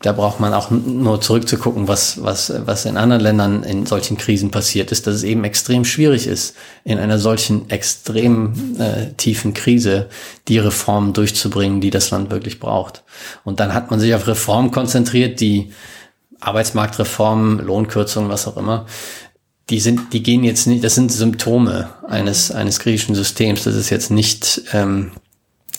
da 0.00 0.12
braucht 0.12 0.38
man 0.38 0.54
auch 0.54 0.70
nur 0.70 1.20
zurückzugucken, 1.20 1.88
was, 1.88 2.22
was, 2.22 2.52
was 2.66 2.84
in 2.84 2.96
anderen 2.96 3.20
Ländern 3.20 3.64
in 3.64 3.84
solchen 3.84 4.16
Krisen 4.16 4.52
passiert 4.52 4.92
ist, 4.92 5.08
dass 5.08 5.16
es 5.16 5.22
eben 5.24 5.42
extrem 5.42 5.84
schwierig 5.84 6.28
ist, 6.28 6.54
in 6.84 6.98
einer 6.98 7.18
solchen 7.18 7.68
extrem 7.68 8.76
äh, 8.78 9.12
tiefen 9.16 9.54
Krise 9.54 10.08
die 10.46 10.58
Reformen 10.58 11.14
durchzubringen, 11.14 11.80
die 11.80 11.90
das 11.90 12.12
Land 12.12 12.30
wirklich 12.30 12.60
braucht. 12.60 13.02
Und 13.42 13.58
dann 13.58 13.74
hat 13.74 13.90
man 13.90 13.98
sich 13.98 14.14
auf 14.14 14.28
Reformen 14.28 14.70
konzentriert, 14.70 15.40
die 15.40 15.72
Arbeitsmarktreformen, 16.38 17.58
Lohnkürzungen, 17.58 18.30
was 18.30 18.46
auch 18.46 18.56
immer, 18.56 18.86
die 19.70 19.80
sind, 19.80 20.12
die 20.12 20.22
gehen 20.22 20.44
jetzt 20.44 20.66
nicht, 20.66 20.82
das 20.82 20.94
sind 20.94 21.12
Symptome 21.12 21.90
eines, 22.08 22.50
eines 22.50 22.78
griechischen 22.80 23.14
Systems. 23.14 23.64
Das 23.64 23.74
ist 23.74 23.90
jetzt 23.90 24.10
nicht, 24.10 24.62
ähm, 24.72 25.12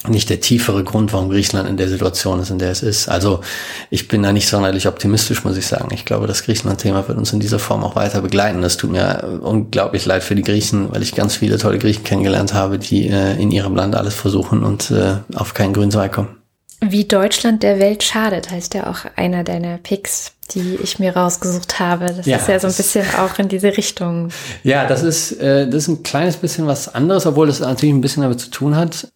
nicht 0.08 0.30
der 0.30 0.40
tiefere 0.40 0.84
Grund, 0.84 1.12
warum 1.12 1.30
Griechenland 1.30 1.68
in 1.68 1.76
der 1.76 1.90
Situation 1.90 2.40
ist, 2.40 2.52
in 2.52 2.60
der 2.60 2.72
es 2.72 2.84
ist. 2.84 3.10
Also 3.10 3.42
ich 3.90 4.08
bin 4.08 4.24
da 4.24 4.32
nicht 4.32 4.48
sonderlich 4.48 4.88
optimistisch, 4.88 5.44
muss 5.44 5.58
ich 5.58 5.66
sagen. 5.66 5.90
Ich 5.94 6.06
glaube, 6.06 6.28
das 6.28 6.44
Griechenland-Thema 6.44 7.08
wird 7.08 7.18
uns 7.18 7.34
in 7.34 7.40
dieser 7.40 7.60
Form 7.60 7.84
auch 7.84 7.96
weiter 7.96 8.22
begleiten. 8.22 8.62
Das 8.62 8.78
tut 8.78 8.92
mir 8.92 9.40
unglaublich 9.42 10.06
leid 10.06 10.24
für 10.24 10.36
die 10.36 10.44
Griechen, 10.44 10.92
weil 10.94 11.02
ich 11.02 11.16
ganz 11.16 11.36
viele 11.36 11.58
tolle 11.58 11.80
Griechen 11.80 12.04
kennengelernt 12.04 12.54
habe, 12.54 12.78
die 12.78 13.10
äh, 13.10 13.42
in 13.42 13.52
ihrem 13.52 13.76
Land 13.76 13.96
alles 13.96 14.14
versuchen 14.14 14.64
und 14.64 14.92
äh, 14.92 15.16
auf 15.36 15.54
keinen 15.54 15.74
grünen 15.74 15.92
Zweig 15.92 16.14
kommen. 16.14 16.40
Wie 16.82 17.06
Deutschland 17.06 17.62
der 17.64 17.80
Welt 17.80 18.04
schadet, 18.04 18.52
heißt 18.52 18.74
ja 18.74 18.90
auch 18.90 19.00
einer 19.18 19.44
deiner 19.44 19.80
Picks, 19.80 20.32
die 20.54 20.76
ich 20.82 21.00
mir 21.00 21.16
rausgesucht 21.16 21.80
habe. 21.80 22.14
Das 22.14 22.26
ja, 22.26 22.38
ist 22.38 22.48
ja 22.48 22.60
so 22.60 22.68
ein 22.68 22.74
bisschen 22.74 23.06
auch 23.18 23.38
in 23.40 23.48
diese 23.48 23.76
Richtung. 23.76 24.30
Ja, 24.64 24.86
das 24.86 25.04
ist, 25.04 25.34
äh, 25.40 25.66
das 25.66 25.84
ist 25.84 25.88
ein 25.88 26.04
kleines 26.04 26.38
bisschen 26.38 26.68
was 26.68 26.94
anderes, 26.94 27.26
obwohl 27.26 27.50
es 27.50 27.60
natürlich 27.60 27.94
ein 27.94 28.02
bisschen 28.02 28.24
damit 28.24 28.40
zu 28.40 28.50
tun 28.50 28.76
hat. 28.76 29.08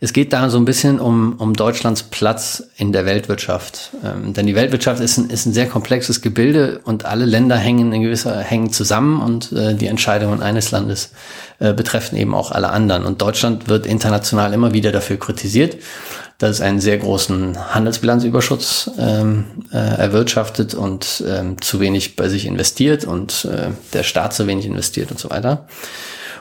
Es 0.00 0.12
geht 0.12 0.32
da 0.32 0.50
so 0.50 0.58
ein 0.58 0.64
bisschen 0.64 1.00
um, 1.00 1.34
um 1.38 1.54
Deutschlands 1.54 2.02
Platz 2.02 2.64
in 2.76 2.92
der 2.92 3.06
Weltwirtschaft. 3.06 3.92
Ähm, 4.04 4.34
denn 4.34 4.46
die 4.46 4.54
Weltwirtschaft 4.54 5.00
ist 5.00 5.16
ein, 5.16 5.30
ist 5.30 5.46
ein 5.46 5.52
sehr 5.52 5.66
komplexes 5.66 6.20
Gebilde 6.20 6.80
und 6.84 7.04
alle 7.04 7.24
Länder 7.24 7.56
hängen 7.56 7.92
in 7.92 8.02
gewisser 8.02 8.38
hängen 8.40 8.72
zusammen 8.72 9.22
und 9.22 9.52
äh, 9.52 9.74
die 9.74 9.86
Entscheidungen 9.86 10.42
eines 10.42 10.72
Landes 10.72 11.12
äh, 11.58 11.72
betreffen 11.72 12.16
eben 12.16 12.34
auch 12.34 12.50
alle 12.50 12.70
anderen. 12.70 13.04
Und 13.04 13.22
Deutschland 13.22 13.68
wird 13.68 13.86
international 13.86 14.52
immer 14.52 14.74
wieder 14.74 14.92
dafür 14.92 15.16
kritisiert, 15.16 15.76
dass 16.44 16.56
es 16.56 16.60
einen 16.60 16.78
sehr 16.78 16.98
großen 16.98 17.74
Handelsbilanzüberschuss 17.74 18.90
ähm, 18.98 19.44
äh, 19.72 19.76
erwirtschaftet 19.76 20.74
und 20.74 21.24
ähm, 21.26 21.60
zu 21.62 21.80
wenig 21.80 22.16
bei 22.16 22.28
sich 22.28 22.44
investiert 22.44 23.06
und 23.06 23.46
äh, 23.46 23.70
der 23.94 24.02
Staat 24.02 24.34
zu 24.34 24.46
wenig 24.46 24.66
investiert 24.66 25.10
und 25.10 25.18
so 25.18 25.30
weiter. 25.30 25.66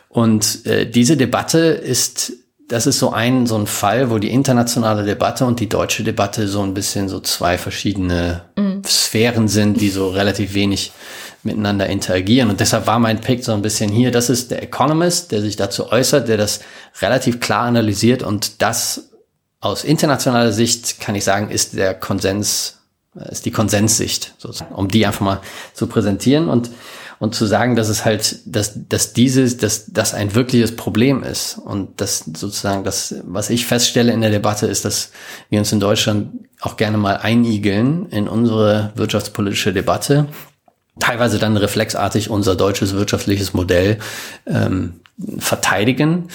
Und 0.09 0.65
äh, 0.65 0.85
diese 0.85 1.15
Debatte 1.15 1.59
ist 1.59 2.33
das 2.67 2.87
ist 2.87 2.97
so 2.97 3.11
ein, 3.11 3.45
so 3.45 3.55
ein 3.55 3.67
Fall, 3.67 4.09
wo 4.09 4.17
die 4.17 4.31
internationale 4.31 5.03
Debatte 5.03 5.45
und 5.45 5.59
die 5.59 5.69
deutsche 5.69 6.03
Debatte 6.03 6.47
so 6.47 6.61
ein 6.63 6.73
bisschen 6.73 7.07
so 7.07 7.19
zwei 7.19 7.57
verschiedene 7.57 8.41
mhm. 8.57 8.81
Sphären 8.85 9.47
sind, 9.47 9.79
die 9.79 9.89
so 9.89 10.09
relativ 10.09 10.53
wenig 10.53 10.91
miteinander 11.43 11.87
interagieren. 11.87 12.49
Und 12.49 12.59
deshalb 12.59 12.87
war 12.87 12.99
mein 12.99 13.21
Pick 13.21 13.43
so 13.43 13.53
ein 13.53 13.61
bisschen 13.61 13.91
hier. 13.91 14.11
Das 14.11 14.29
ist 14.29 14.51
der 14.51 14.63
Economist, 14.63 15.31
der 15.31 15.41
sich 15.41 15.55
dazu 15.55 15.91
äußert, 15.91 16.27
der 16.27 16.37
das 16.37 16.61
relativ 17.01 17.39
klar 17.39 17.63
analysiert 17.63 18.23
und 18.23 18.61
das 18.61 19.09
aus 19.63 19.83
internationaler 19.83 20.51
Sicht 20.51 20.99
kann 20.99 21.15
ich 21.15 21.23
sagen, 21.23 21.49
ist 21.49 21.77
der 21.77 21.93
Konsens, 21.93 22.79
ist 23.31 23.45
die 23.45 23.51
Konsenssicht, 23.51 24.33
sozusagen, 24.37 24.75
um 24.75 24.89
die 24.89 25.05
einfach 25.05 25.21
mal 25.21 25.41
zu 25.73 25.87
präsentieren. 25.87 26.49
Und 26.49 26.69
und 27.19 27.33
zu 27.33 27.45
sagen, 27.45 27.77
dass 27.77 27.87
es 27.87 28.03
halt, 28.03 28.39
dass, 28.45 28.73
dass 28.89 29.13
dieses, 29.13 29.55
dass 29.55 29.85
das 29.87 30.13
ein 30.13 30.35
wirkliches 30.35 30.75
Problem 30.75 31.23
ist 31.23 31.57
und 31.57 32.01
das 32.01 32.25
sozusagen 32.35 32.83
das, 32.83 33.15
was 33.23 33.49
ich 33.49 33.65
feststelle 33.65 34.11
in 34.11 34.19
der 34.19 34.29
Debatte 34.29 34.67
ist, 34.67 34.83
dass 34.83 35.11
wir 35.49 35.59
uns 35.59 35.71
in 35.71 35.79
Deutschland 35.79 36.31
auch 36.59 36.75
gerne 36.75 36.97
mal 36.97 37.15
einigeln 37.15 38.07
in 38.09 38.27
unsere 38.27 38.91
wirtschaftspolitische 38.95 39.71
Debatte, 39.71 40.27
teilweise 40.99 41.39
dann 41.39 41.57
reflexartig 41.57 42.29
unser 42.29 42.55
deutsches 42.55 42.93
wirtschaftliches 42.93 43.53
Modell 43.53 43.97
ähm, 44.45 45.01
verteidigen. 45.37 46.29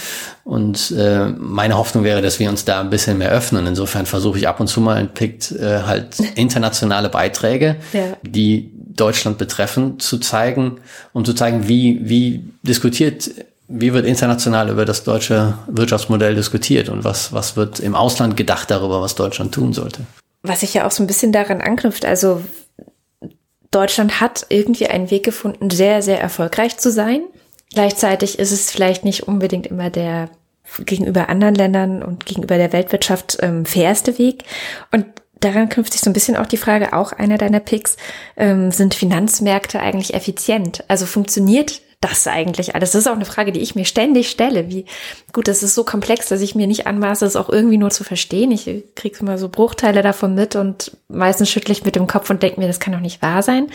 Und 0.44 0.92
äh, 0.92 1.26
meine 1.26 1.76
Hoffnung 1.76 2.04
wäre, 2.04 2.22
dass 2.22 2.38
wir 2.38 2.48
uns 2.48 2.64
da 2.64 2.80
ein 2.80 2.90
bisschen 2.90 3.18
mehr 3.18 3.30
öffnen. 3.30 3.66
Insofern 3.66 4.06
versuche 4.06 4.38
ich 4.38 4.48
ab 4.48 4.60
und 4.60 4.68
zu 4.68 4.80
mal 4.80 5.06
pickt 5.06 5.52
äh, 5.52 5.82
halt 5.82 6.18
internationale 6.34 7.08
Beiträge, 7.08 7.76
ja. 7.92 8.16
die 8.22 8.72
Deutschland 8.74 9.38
betreffen, 9.38 10.00
zu 10.00 10.18
zeigen, 10.18 10.80
um 11.12 11.24
zu 11.24 11.34
zeigen, 11.34 11.68
wie, 11.68 12.00
wie 12.02 12.44
diskutiert, 12.62 13.30
wie 13.68 13.92
wird 13.92 14.06
international 14.06 14.70
über 14.70 14.84
das 14.84 15.04
deutsche 15.04 15.54
Wirtschaftsmodell 15.68 16.34
diskutiert 16.34 16.88
und 16.88 17.04
was, 17.04 17.32
was 17.32 17.56
wird 17.56 17.80
im 17.80 17.94
Ausland 17.94 18.36
gedacht 18.36 18.70
darüber, 18.70 19.00
was 19.00 19.14
Deutschland 19.14 19.52
tun 19.52 19.72
sollte. 19.72 20.00
Was 20.42 20.60
sich 20.60 20.74
ja 20.74 20.86
auch 20.86 20.90
so 20.90 21.02
ein 21.02 21.06
bisschen 21.06 21.32
daran 21.32 21.60
anknüpft, 21.60 22.04
also 22.04 22.42
Deutschland 23.70 24.20
hat 24.20 24.46
irgendwie 24.48 24.86
einen 24.86 25.10
Weg 25.10 25.24
gefunden, 25.24 25.70
sehr, 25.70 26.02
sehr 26.02 26.20
erfolgreich 26.20 26.78
zu 26.78 26.90
sein. 26.90 27.22
Gleichzeitig 27.72 28.38
ist 28.38 28.52
es 28.52 28.70
vielleicht 28.70 29.04
nicht 29.04 29.28
unbedingt 29.28 29.66
immer 29.66 29.90
der 29.90 30.30
gegenüber 30.84 31.28
anderen 31.28 31.54
Ländern 31.54 32.02
und 32.02 32.26
gegenüber 32.26 32.56
der 32.56 32.72
Weltwirtschaft 32.72 33.38
ähm, 33.40 33.64
fairste 33.64 34.18
Weg. 34.18 34.44
Und 34.92 35.06
daran 35.40 35.68
knüpft 35.68 35.92
sich 35.92 36.02
so 36.02 36.10
ein 36.10 36.12
bisschen 36.12 36.36
auch 36.36 36.46
die 36.46 36.56
Frage, 36.56 36.92
auch 36.92 37.12
einer 37.12 37.38
deiner 37.38 37.60
Picks, 37.60 37.96
ähm, 38.36 38.70
sind 38.70 38.94
Finanzmärkte 38.94 39.80
eigentlich 39.80 40.14
effizient? 40.14 40.84
Also 40.88 41.06
funktioniert 41.06 41.80
das 42.00 42.26
eigentlich 42.26 42.74
alles? 42.74 42.92
Das 42.92 43.02
ist 43.02 43.06
auch 43.06 43.14
eine 43.14 43.24
Frage, 43.24 43.52
die 43.52 43.60
ich 43.60 43.74
mir 43.74 43.84
ständig 43.84 44.30
stelle. 44.30 44.70
Wie, 44.70 44.84
gut, 45.32 45.48
das 45.48 45.62
ist 45.62 45.74
so 45.74 45.84
komplex, 45.84 46.28
dass 46.28 46.40
ich 46.40 46.54
mir 46.54 46.66
nicht 46.66 46.86
anmaße, 46.86 47.26
es 47.26 47.36
auch 47.36 47.48
irgendwie 47.48 47.78
nur 47.78 47.90
zu 47.90 48.04
verstehen. 48.04 48.50
Ich 48.50 48.64
kriege 48.94 49.18
immer 49.20 49.38
so 49.38 49.48
Bruchteile 49.48 50.02
davon 50.02 50.34
mit 50.34 50.56
und 50.56 50.96
meistens 51.08 51.50
schüttle 51.50 51.72
ich 51.72 51.84
mit 51.84 51.96
dem 51.96 52.06
Kopf 52.06 52.30
und 52.30 52.42
denke 52.42 52.60
mir, 52.60 52.66
das 52.66 52.80
kann 52.80 52.92
doch 52.92 53.00
nicht 53.00 53.22
wahr 53.22 53.42
sein. 53.42 53.68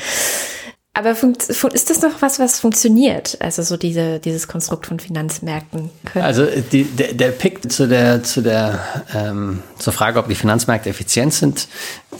Aber 0.95 1.09
ist 1.11 1.89
das 1.89 2.01
noch 2.03 2.21
was, 2.21 2.37
was 2.37 2.59
funktioniert? 2.59 3.37
Also 3.39 3.63
so 3.63 3.77
diese, 3.77 4.19
dieses 4.19 4.47
Konstrukt 4.47 4.85
von 4.85 4.99
Finanzmärkten. 4.99 5.89
Können? 6.05 6.23
Also 6.23 6.45
die, 6.71 6.83
der, 6.83 7.13
der 7.13 7.29
Pick 7.29 7.71
zu 7.71 7.87
der, 7.87 8.21
zu 8.21 8.41
der, 8.41 8.79
ähm, 9.15 9.63
zur 9.79 9.91
Frage, 9.91 10.19
ob 10.19 10.27
die 10.27 10.35
Finanzmärkte 10.35 10.91
effizient 10.91 11.33
sind, 11.33 11.67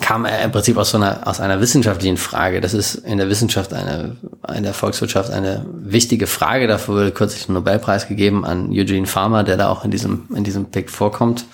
kam 0.01 0.25
im 0.25 0.51
Prinzip 0.51 0.77
aus 0.77 0.89
so 0.89 0.97
einer, 0.97 1.27
aus 1.27 1.39
einer 1.39 1.62
wissenschaftlichen 1.62 2.17
Frage. 2.17 2.62
Das 2.62 2.73
ist 2.73 2.95
in 2.95 3.19
der 3.19 3.29
Wissenschaft 3.29 3.73
eine, 3.73 4.17
in 4.55 4.63
der 4.63 4.73
Volkswirtschaft 4.73 5.29
eine 5.29 5.63
wichtige 5.71 6.25
Frage. 6.25 6.65
Dafür 6.65 6.95
wurde 6.95 7.12
kürzlich 7.12 7.47
ein 7.47 7.53
Nobelpreis 7.53 8.07
gegeben 8.07 8.43
an 8.43 8.71
Eugene 8.71 9.05
Farmer, 9.05 9.43
der 9.43 9.57
da 9.57 9.69
auch 9.69 9.86
in 9.86 9.91
diesem, 9.91 10.27
in 10.36 10.43
diesem 10.43 10.65
Pick 10.65 10.89
vorkommt 10.89 11.45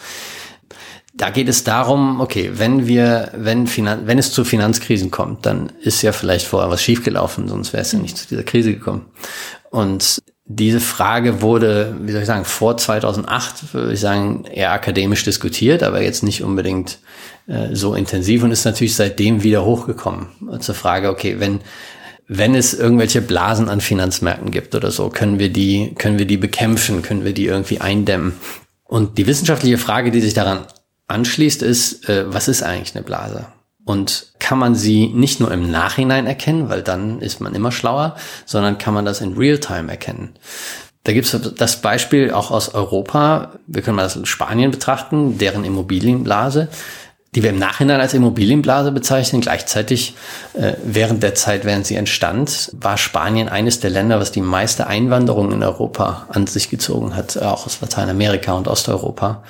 da 1.19 1.31
geht 1.31 1.49
es 1.49 1.65
darum, 1.65 2.21
okay, 2.21 2.51
wenn 2.53 2.87
wir, 2.87 3.31
wenn, 3.35 3.67
Finan 3.67 4.07
wenn 4.07 4.17
es 4.17 4.31
zu 4.31 4.45
Finanzkrisen 4.45 5.11
kommt, 5.11 5.45
dann 5.45 5.69
ist 5.81 6.01
ja 6.01 6.13
vielleicht 6.13 6.47
vorher 6.47 6.69
was 6.69 6.81
schiefgelaufen, 6.81 7.49
sonst 7.49 7.73
wäre 7.73 7.81
es 7.81 7.91
ja 7.91 7.99
nicht 7.99 8.17
zu 8.17 8.25
dieser 8.29 8.43
Krise 8.43 8.73
gekommen. 8.73 9.05
Und 9.69 10.19
diese 10.45 10.79
Frage 10.79 11.41
wurde, 11.41 11.93
wie 12.01 12.13
soll 12.13 12.21
ich 12.21 12.27
sagen, 12.27 12.45
vor 12.45 12.77
2008, 12.77 13.73
würde 13.73 13.93
ich 13.93 13.99
sagen, 13.99 14.45
eher 14.45 14.71
akademisch 14.71 15.25
diskutiert, 15.25 15.83
aber 15.83 16.01
jetzt 16.01 16.23
nicht 16.23 16.41
unbedingt 16.41 16.99
äh, 17.47 17.75
so 17.75 17.95
intensiv 17.95 18.43
und 18.43 18.51
ist 18.51 18.63
natürlich 18.63 18.95
seitdem 18.95 19.43
wieder 19.43 19.65
hochgekommen. 19.65 20.27
Zur 20.61 20.73
Frage, 20.73 21.09
okay, 21.09 21.35
wenn, 21.39 21.59
wenn 22.29 22.55
es 22.55 22.73
irgendwelche 22.73 23.21
Blasen 23.21 23.67
an 23.67 23.81
Finanzmärkten 23.81 24.51
gibt 24.51 24.73
oder 24.73 24.89
so, 24.89 25.09
können 25.09 25.37
wir 25.37 25.51
die, 25.51 25.93
können 25.97 26.17
wir 26.17 26.25
die 26.25 26.37
bekämpfen, 26.37 27.01
können 27.01 27.25
wir 27.25 27.33
die 27.33 27.45
irgendwie 27.45 27.81
eindämmen? 27.81 28.33
Und 28.85 29.17
die 29.17 29.27
wissenschaftliche 29.27 29.77
Frage, 29.77 30.11
die 30.11 30.21
sich 30.21 30.33
daran 30.33 30.65
anschließt, 31.09 31.61
ist, 31.63 32.07
äh, 32.07 32.31
was 32.33 32.47
ist 32.47 32.63
eigentlich 32.63 32.95
eine 32.95 33.03
Blase? 33.03 33.47
Und 33.85 34.27
kann 34.39 34.59
man 34.59 34.75
sie 34.75 35.07
nicht 35.07 35.39
nur 35.39 35.51
im 35.51 35.71
Nachhinein 35.71 36.27
erkennen, 36.27 36.69
weil 36.69 36.83
dann 36.83 37.21
ist 37.21 37.41
man 37.41 37.55
immer 37.55 37.71
schlauer, 37.71 38.15
sondern 38.45 38.77
kann 38.77 38.93
man 38.93 39.05
das 39.05 39.21
in 39.21 39.35
Realtime 39.35 39.89
erkennen. 39.89 40.35
Da 41.03 41.13
gibt 41.13 41.33
es 41.33 41.53
das 41.55 41.81
Beispiel 41.81 42.31
auch 42.31 42.51
aus 42.51 42.75
Europa. 42.75 43.53
Wir 43.67 43.81
können 43.81 43.95
mal 43.95 44.03
das 44.03 44.15
in 44.15 44.25
Spanien 44.25 44.69
betrachten, 44.69 45.37
deren 45.37 45.63
Immobilienblase, 45.63 46.67
die 47.33 47.41
wir 47.41 47.51
im 47.51 47.57
Nachhinein 47.57 48.01
als 48.01 48.13
Immobilienblase 48.13 48.91
bezeichnen. 48.91 49.41
Gleichzeitig, 49.41 50.15
äh, 50.53 50.73
während 50.83 51.23
der 51.23 51.35
Zeit, 51.35 51.63
während 51.63 51.87
sie 51.87 51.95
entstand, 51.95 52.71
war 52.73 52.97
Spanien 52.97 53.49
eines 53.49 53.79
der 53.79 53.89
Länder, 53.89 54.19
was 54.19 54.31
die 54.31 54.41
meiste 54.41 54.87
Einwanderung 54.87 55.51
in 55.51 55.63
Europa 55.63 56.27
an 56.29 56.47
sich 56.47 56.69
gezogen 56.69 57.15
hat, 57.15 57.37
auch 57.41 57.65
aus 57.65 57.81
Lateinamerika 57.81 58.53
und 58.53 58.67
Osteuropa. 58.67 59.41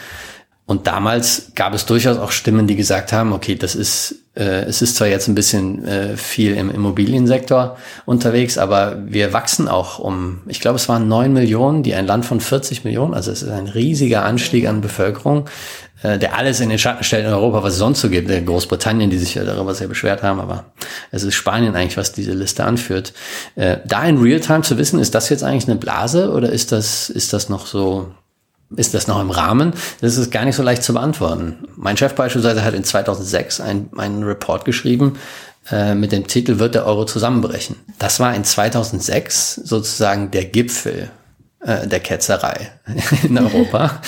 Und 0.70 0.86
damals 0.86 1.54
gab 1.56 1.74
es 1.74 1.88
durchaus 1.88 2.20
auch 2.20 2.30
Stimmen, 2.30 2.68
die 2.68 2.76
gesagt 2.76 3.12
haben, 3.12 3.34
okay, 3.34 3.56
das 3.56 3.74
ist, 3.74 4.18
äh, 4.36 4.66
es 4.66 4.84
ist 4.84 4.98
zwar 4.98 5.08
jetzt 5.08 5.28
ein 5.28 5.34
bisschen 5.34 5.84
äh, 5.84 6.16
viel 6.16 6.54
im 6.54 6.70
Immobiliensektor 6.70 7.76
unterwegs, 8.06 8.60
aber 8.60 9.00
wir 9.04 9.34
wachsen 9.34 9.68
auch 9.68 9.98
um, 9.98 10.42
ich 10.46 10.60
glaube, 10.60 10.76
es 10.76 10.88
waren 10.88 11.08
neun 11.08 11.34
Millionen, 11.34 11.82
die 11.82 11.96
ein 11.96 12.06
Land 12.06 12.28
von 12.28 12.40
40 12.40 12.84
Millionen, 12.84 13.16
also 13.16 13.32
es 13.32 13.42
ist 13.42 13.50
ein 13.50 13.66
riesiger 13.66 14.26
Anstieg 14.26 14.68
an 14.68 14.80
Bevölkerung, 14.82 15.50
äh, 16.04 16.20
der 16.20 16.38
alles 16.38 16.60
in 16.60 16.70
den 16.70 16.78
Schatten 16.78 17.04
stellt 17.04 17.26
in 17.26 17.34
Europa, 17.34 17.64
was 17.64 17.74
es 17.74 17.80
sonst 17.80 18.02
so 18.02 18.10
gibt. 18.12 18.30
Großbritannien, 18.46 19.10
die 19.10 19.18
sich 19.18 19.34
ja 19.34 19.46
darüber 19.46 19.74
sehr 19.74 19.88
beschwert 19.88 20.22
haben, 20.22 20.40
aber 20.40 20.66
es 21.10 21.24
ist 21.24 21.34
Spanien 21.34 21.76
eigentlich, 21.76 21.98
was 21.98 22.12
diese 22.12 22.34
Liste 22.34 22.64
anführt. 22.64 23.14
Äh, 23.56 23.78
da 23.88 24.04
in 24.04 24.20
Realtime 24.20 24.62
zu 24.62 24.78
wissen, 24.78 25.00
ist 25.00 25.16
das 25.16 25.30
jetzt 25.30 25.44
eigentlich 25.44 25.68
eine 25.68 25.80
Blase 25.80 26.32
oder 26.32 26.52
ist 26.52 26.72
das, 26.72 27.10
ist 27.10 27.34
das 27.34 27.50
noch 27.50 27.66
so 27.66 28.12
ist 28.76 28.94
das 28.94 29.08
noch 29.08 29.20
im 29.22 29.32
Rahmen? 29.32 29.74
Das 30.02 30.18
ist 30.18 30.32
gar 30.32 30.46
nicht 30.46 30.56
so 30.56 30.64
leicht 30.64 30.84
zu 30.84 30.94
beantworten. 30.94 31.68
Mein 31.76 31.98
Chef 31.98 32.14
beispielsweise 32.14 32.64
hat 32.64 32.74
in 32.74 32.84
2006 32.84 33.62
ein, 33.62 33.90
einen 33.98 34.24
Report 34.24 34.66
geschrieben 34.66 35.18
äh, 35.72 35.96
mit 35.96 36.12
dem 36.12 36.28
Titel 36.28 36.60
Wird 36.60 36.76
der 36.76 36.86
Euro 36.86 37.06
zusammenbrechen? 37.06 37.78
Das 37.98 38.20
war 38.20 38.36
in 38.36 38.44
2006 38.44 39.56
sozusagen 39.56 40.32
der 40.32 40.46
Gipfel 40.46 41.10
äh, 41.62 41.88
der 41.88 42.00
Ketzerei 42.00 42.72
in 43.24 43.38
Europa. 43.38 44.02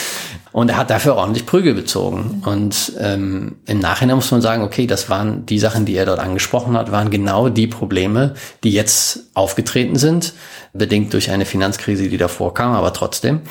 Und 0.52 0.70
er 0.70 0.78
hat 0.78 0.90
dafür 0.90 1.16
ordentlich 1.16 1.46
Prügel 1.46 1.74
bezogen. 1.74 2.42
Und 2.46 2.94
ähm, 3.00 3.56
im 3.66 3.80
Nachhinein 3.80 4.18
muss 4.18 4.32
man 4.32 4.42
sagen, 4.42 4.64
okay, 4.64 4.86
das 4.86 5.10
waren 5.10 5.46
die 5.46 5.60
Sachen, 5.60 5.86
die 5.86 5.96
er 5.96 6.06
dort 6.06 6.20
angesprochen 6.20 6.76
hat, 6.76 6.92
waren 6.92 7.10
genau 7.10 7.48
die 7.48 7.68
Probleme, 7.68 8.34
die 8.64 8.72
jetzt 8.72 9.30
aufgetreten 9.34 9.96
sind, 9.96 10.34
bedingt 10.74 11.14
durch 11.14 11.32
eine 11.32 11.46
Finanzkrise, 11.46 12.10
die 12.10 12.18
davor 12.18 12.54
kam, 12.54 12.74
aber 12.74 12.92
trotzdem. 12.92 13.42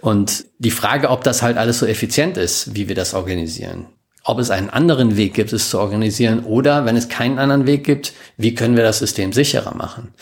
Und 0.00 0.44
die 0.58 0.72
Frage, 0.72 1.10
ob 1.10 1.22
das 1.22 1.42
halt 1.42 1.56
alles 1.56 1.78
so 1.78 1.86
effizient 1.86 2.36
ist, 2.36 2.74
wie 2.74 2.88
wir 2.88 2.96
das 2.96 3.14
organisieren, 3.14 3.86
ob 4.24 4.38
es 4.38 4.50
einen 4.50 4.70
anderen 4.70 5.16
Weg 5.16 5.34
gibt, 5.34 5.52
es 5.52 5.70
zu 5.70 5.78
organisieren 5.78 6.40
oder 6.40 6.84
wenn 6.84 6.96
es 6.96 7.08
keinen 7.08 7.38
anderen 7.38 7.66
Weg 7.66 7.84
gibt, 7.84 8.12
wie 8.36 8.54
können 8.54 8.76
wir 8.76 8.84
das 8.84 8.98
System 8.98 9.32
sicherer 9.32 9.74
machen? 9.74 10.12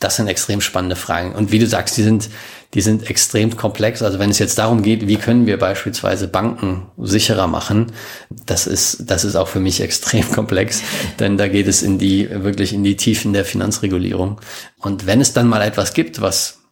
Das 0.00 0.16
sind 0.16 0.28
extrem 0.28 0.60
spannende 0.60 0.96
Fragen. 0.96 1.34
Und 1.34 1.52
wie 1.52 1.58
du 1.58 1.66
sagst, 1.66 1.96
die 1.96 2.02
sind, 2.02 2.28
die 2.74 2.80
sind 2.80 3.08
extrem 3.08 3.56
komplex. 3.56 4.02
Also 4.02 4.18
wenn 4.18 4.30
es 4.30 4.38
jetzt 4.38 4.58
darum 4.58 4.82
geht, 4.82 5.06
wie 5.06 5.16
können 5.16 5.46
wir 5.46 5.58
beispielsweise 5.58 6.28
Banken 6.28 6.86
sicherer 6.98 7.46
machen, 7.46 7.92
das 8.44 8.66
ist, 8.66 9.10
das 9.10 9.24
ist 9.24 9.36
auch 9.36 9.48
für 9.48 9.60
mich 9.60 9.80
extrem 9.86 10.30
komplex, 10.30 10.82
denn 11.18 11.36
da 11.38 11.48
geht 11.48 11.68
es 11.68 11.82
in 11.82 11.98
die, 11.98 12.28
wirklich 12.30 12.72
in 12.72 12.84
die 12.84 12.96
Tiefen 12.96 13.32
der 13.32 13.44
Finanzregulierung. 13.44 14.40
Und 14.78 15.06
wenn 15.06 15.20
es 15.20 15.32
dann 15.32 15.48
mal 15.48 15.62
etwas 15.62 15.94
gibt, 15.94 16.20
was 16.20 16.65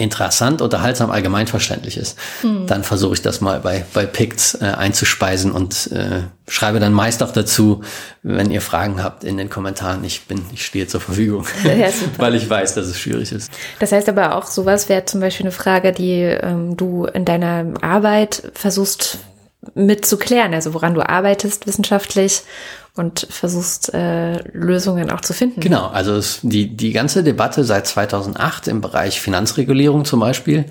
interessant, 0.00 0.62
unterhaltsam, 0.62 1.10
allgemeinverständlich 1.10 1.96
ist, 1.96 2.16
hm. 2.42 2.68
dann 2.68 2.84
versuche 2.84 3.14
ich 3.14 3.22
das 3.22 3.40
mal 3.40 3.58
bei, 3.58 3.84
bei 3.92 4.06
Picts 4.06 4.54
äh, 4.54 4.64
einzuspeisen 4.64 5.50
und 5.50 5.90
äh, 5.90 6.22
schreibe 6.46 6.78
dann 6.78 6.92
meist 6.92 7.20
auch 7.20 7.32
dazu, 7.32 7.82
wenn 8.22 8.52
ihr 8.52 8.60
Fragen 8.60 9.02
habt 9.02 9.24
in 9.24 9.36
den 9.36 9.50
Kommentaren. 9.50 10.04
Ich 10.04 10.26
bin, 10.26 10.40
ich 10.52 10.64
stehe 10.64 10.86
zur 10.86 11.00
Verfügung, 11.00 11.46
ja, 11.64 11.88
weil 12.16 12.36
ich 12.36 12.48
weiß, 12.48 12.74
dass 12.74 12.86
es 12.86 12.98
schwierig 12.98 13.32
ist. 13.32 13.50
Das 13.80 13.90
heißt 13.90 14.08
aber 14.08 14.36
auch, 14.36 14.46
sowas 14.46 14.88
wäre 14.88 15.04
zum 15.04 15.20
Beispiel 15.20 15.46
eine 15.46 15.52
Frage, 15.52 15.90
die 15.90 16.20
ähm, 16.20 16.76
du 16.76 17.06
in 17.06 17.24
deiner 17.24 17.74
Arbeit 17.82 18.52
versuchst 18.54 19.18
mitzuklären, 19.74 20.54
also 20.54 20.74
woran 20.74 20.94
du 20.94 21.06
arbeitest 21.06 21.66
wissenschaftlich 21.66 22.42
und 22.94 23.26
versuchst 23.30 23.94
äh, 23.94 24.42
Lösungen 24.52 25.10
auch 25.10 25.20
zu 25.20 25.32
finden. 25.32 25.60
Genau, 25.60 25.86
also 25.86 26.16
es, 26.16 26.40
die, 26.42 26.76
die 26.76 26.92
ganze 26.92 27.22
Debatte 27.22 27.64
seit 27.64 27.86
2008 27.86 28.68
im 28.68 28.80
Bereich 28.80 29.20
Finanzregulierung 29.20 30.04
zum 30.04 30.20
Beispiel 30.20 30.64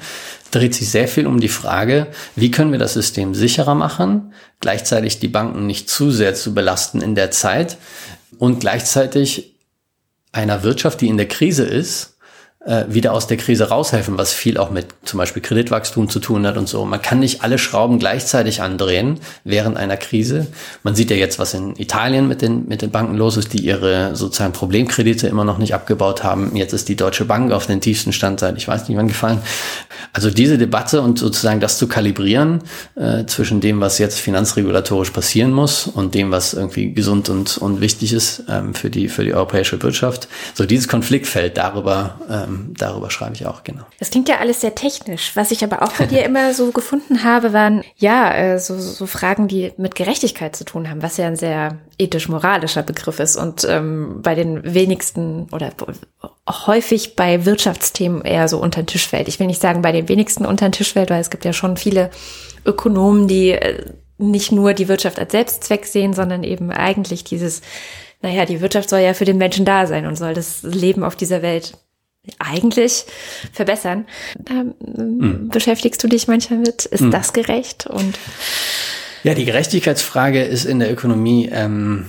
dreht 0.51 0.75
sich 0.75 0.89
sehr 0.89 1.07
viel 1.07 1.25
um 1.25 1.39
die 1.39 1.47
Frage, 1.47 2.07
wie 2.36 2.51
können 2.51 2.71
wir 2.71 2.79
das 2.79 2.93
System 2.93 3.33
sicherer 3.33 3.75
machen, 3.75 4.33
gleichzeitig 4.60 5.19
die 5.19 5.27
Banken 5.27 5.65
nicht 5.65 5.89
zu 5.89 6.12
sehr 6.12 6.36
zu 6.36 6.53
belasten 6.53 7.01
in 7.01 7.15
der 7.15 7.31
Zeit 7.31 7.77
und 8.38 8.60
gleichzeitig 8.60 9.55
einer 10.31 10.63
Wirtschaft, 10.63 11.01
die 11.01 11.07
in 11.07 11.17
der 11.17 11.27
Krise 11.27 11.63
ist, 11.63 12.16
äh, 12.67 12.86
wieder 12.89 13.13
aus 13.13 13.27
der 13.27 13.38
Krise 13.38 13.69
raushelfen, 13.69 14.17
was 14.17 14.34
viel 14.34 14.58
auch 14.58 14.69
mit 14.69 14.88
zum 15.06 15.17
Beispiel 15.17 15.41
Kreditwachstum 15.41 16.10
zu 16.10 16.19
tun 16.19 16.45
hat 16.45 16.58
und 16.58 16.67
so. 16.67 16.84
Man 16.86 17.01
kann 17.01 17.19
nicht 17.19 17.41
alle 17.41 17.58
Schrauben 17.58 17.97
gleichzeitig 17.97 18.62
andrehen 18.62 19.19
während 19.45 19.77
einer 19.77 19.95
Krise. 19.95 20.47
Man 20.84 20.93
sieht 20.93 21.10
ja 21.10 21.15
jetzt, 21.15 21.39
was 21.39 21.53
in 21.53 21.75
Italien 21.77 22.27
mit 22.27 22.41
den, 22.41 22.67
mit 22.67 22.82
den 22.82 22.91
Banken 22.91 23.15
los 23.15 23.38
ist, 23.38 23.53
die 23.53 23.60
ihre 23.60 24.15
sozusagen 24.15 24.51
Problemkredite 24.51 25.27
immer 25.27 25.45
noch 25.45 25.58
nicht 25.58 25.73
abgebaut 25.73 26.23
haben. 26.23 26.56
Jetzt 26.56 26.73
ist 26.73 26.89
die 26.89 26.97
Deutsche 26.97 27.23
Bank 27.23 27.53
auf 27.53 27.67
den 27.67 27.80
tiefsten 27.80 28.12
Stand 28.12 28.41
seit 28.41 28.58
ich 28.58 28.67
weiß 28.67 28.89
nicht 28.89 28.97
wann 28.97 29.08
gefallen. 29.08 29.39
Also 30.12 30.30
diese 30.30 30.58
Debatte 30.58 31.01
und 31.01 31.19
sozusagen 31.19 31.60
das 31.60 31.77
zu 31.77 31.88
kalibrieren 31.88 32.63
äh, 32.95 33.25
zwischen 33.25 33.62
dem, 33.62 33.80
was 33.80 33.97
jetzt 33.97 34.19
finanzregulatorisch 34.19 35.12
passieren 35.12 35.53
muss 35.53 35.88
und 35.88 36.15
dem, 36.15 36.32
was 36.32 36.53
irgendwie 36.53 36.93
gesund 36.93 37.30
und, 37.30 37.58
und 37.58 37.80
wichtig 37.80 38.12
ist 38.13 38.43
ähm, 38.49 38.73
für, 38.73 38.89
die, 38.89 39.08
für 39.08 39.23
die 39.23 39.34
europäische 39.34 39.82
Wirtschaft. 39.82 40.27
So 40.53 40.65
dieses 40.65 40.88
Konfliktfeld 40.88 41.58
darüber 41.58 42.19
ähm, 42.30 42.57
darüber 42.78 43.10
schreibe 43.10 43.36
ich 43.36 43.46
auch, 43.46 43.63
genau. 43.63 43.84
Das 44.00 44.10
klingt 44.10 44.30
ja 44.30 44.38
alles 44.39 44.62
sehr 44.62 44.76
technisch. 44.76 45.36
Was 45.36 45.52
ich 45.52 45.63
aber 45.63 45.82
auch 45.82 45.91
bei 45.93 46.06
dir 46.06 46.24
immer 46.26 46.54
so 46.54 46.72
gefunden 46.72 47.24
habe, 47.24 47.54
waren 47.54 47.84
ja 47.96 48.34
äh, 48.34 48.60
so, 48.60 48.78
so 48.80 49.08
Fragen, 49.08 49.48
die 49.48 49.74
mit 49.78 49.96
Gerechtigkeit 49.96 50.56
zu 50.56 50.63
tun 50.63 50.89
haben, 50.89 51.02
was 51.02 51.17
ja 51.17 51.28
ein 51.28 51.36
sehr 51.36 51.78
ethisch-moralischer 51.98 52.84
Begriff 52.84 53.20
ist 53.20 53.36
und 53.36 53.65
ähm, 53.70 54.22
bei 54.22 54.36
den 54.36 54.74
wenigsten 54.74 55.48
oder 55.52 55.72
häufig 56.48 57.15
bei 57.15 57.46
Wirtschaftsthemen 57.46 58.22
eher 58.24 58.48
so 58.48 58.60
unter 58.60 58.82
den 58.82 58.88
Tisch 58.88 59.08
fällt. 59.08 59.28
Ich 59.28 59.39
will 59.39 59.48
nicht 59.48 59.62
sagen 59.62 59.82
bei 59.82 59.91
den 59.91 60.08
wenigsten 60.08 60.46
unter 60.46 60.67
den 60.67 60.74
Tisch 60.74 60.93
fällt, 60.93 61.10
weil 61.10 61.22
es 61.22 61.30
gibt 61.30 61.46
ja 61.46 61.54
schon 61.54 61.78
viele 61.78 62.10
Ökonomen, 62.65 63.28
die 63.28 63.52
äh, 63.52 63.84
nicht 64.17 64.52
nur 64.52 64.74
die 64.74 64.88
Wirtschaft 64.88 65.20
als 65.20 65.32
Selbstzweck 65.32 65.86
sehen, 65.86 66.13
sondern 66.13 66.43
eben 66.43 66.72
eigentlich 66.72 67.24
dieses 67.24 67.62
naja, 68.22 68.46
die 68.46 68.62
Wirtschaft 68.62 68.89
soll 68.89 69.02
ja 69.02 69.13
für 69.13 69.26
den 69.26 69.38
Menschen 69.38 69.65
da 69.65 69.86
sein 69.86 70.06
und 70.06 70.15
soll 70.15 70.34
das 70.34 70.63
Leben 70.63 71.04
auf 71.04 71.15
dieser 71.15 71.41
Welt 71.41 71.78
eigentlich 72.40 73.06
verbessern. 73.52 74.06
Da 74.40 74.63
mhm. 74.63 75.50
beschäftigst 75.50 76.04
du 76.04 76.08
dich 76.08 76.28
manchmal 76.28 76.60
mit, 76.60 76.86
ist 76.86 77.02
mhm. 77.02 77.12
das 77.12 77.34
gerecht? 77.34 77.88
Und 77.88 78.18
ja, 79.24 79.34
die 79.34 79.46
Gerechtigkeitsfrage 79.46 80.44
ist 80.44 80.66
in 80.66 80.80
der 80.80 80.92
Ökonomie 80.92 81.50
ähm, 81.52 82.06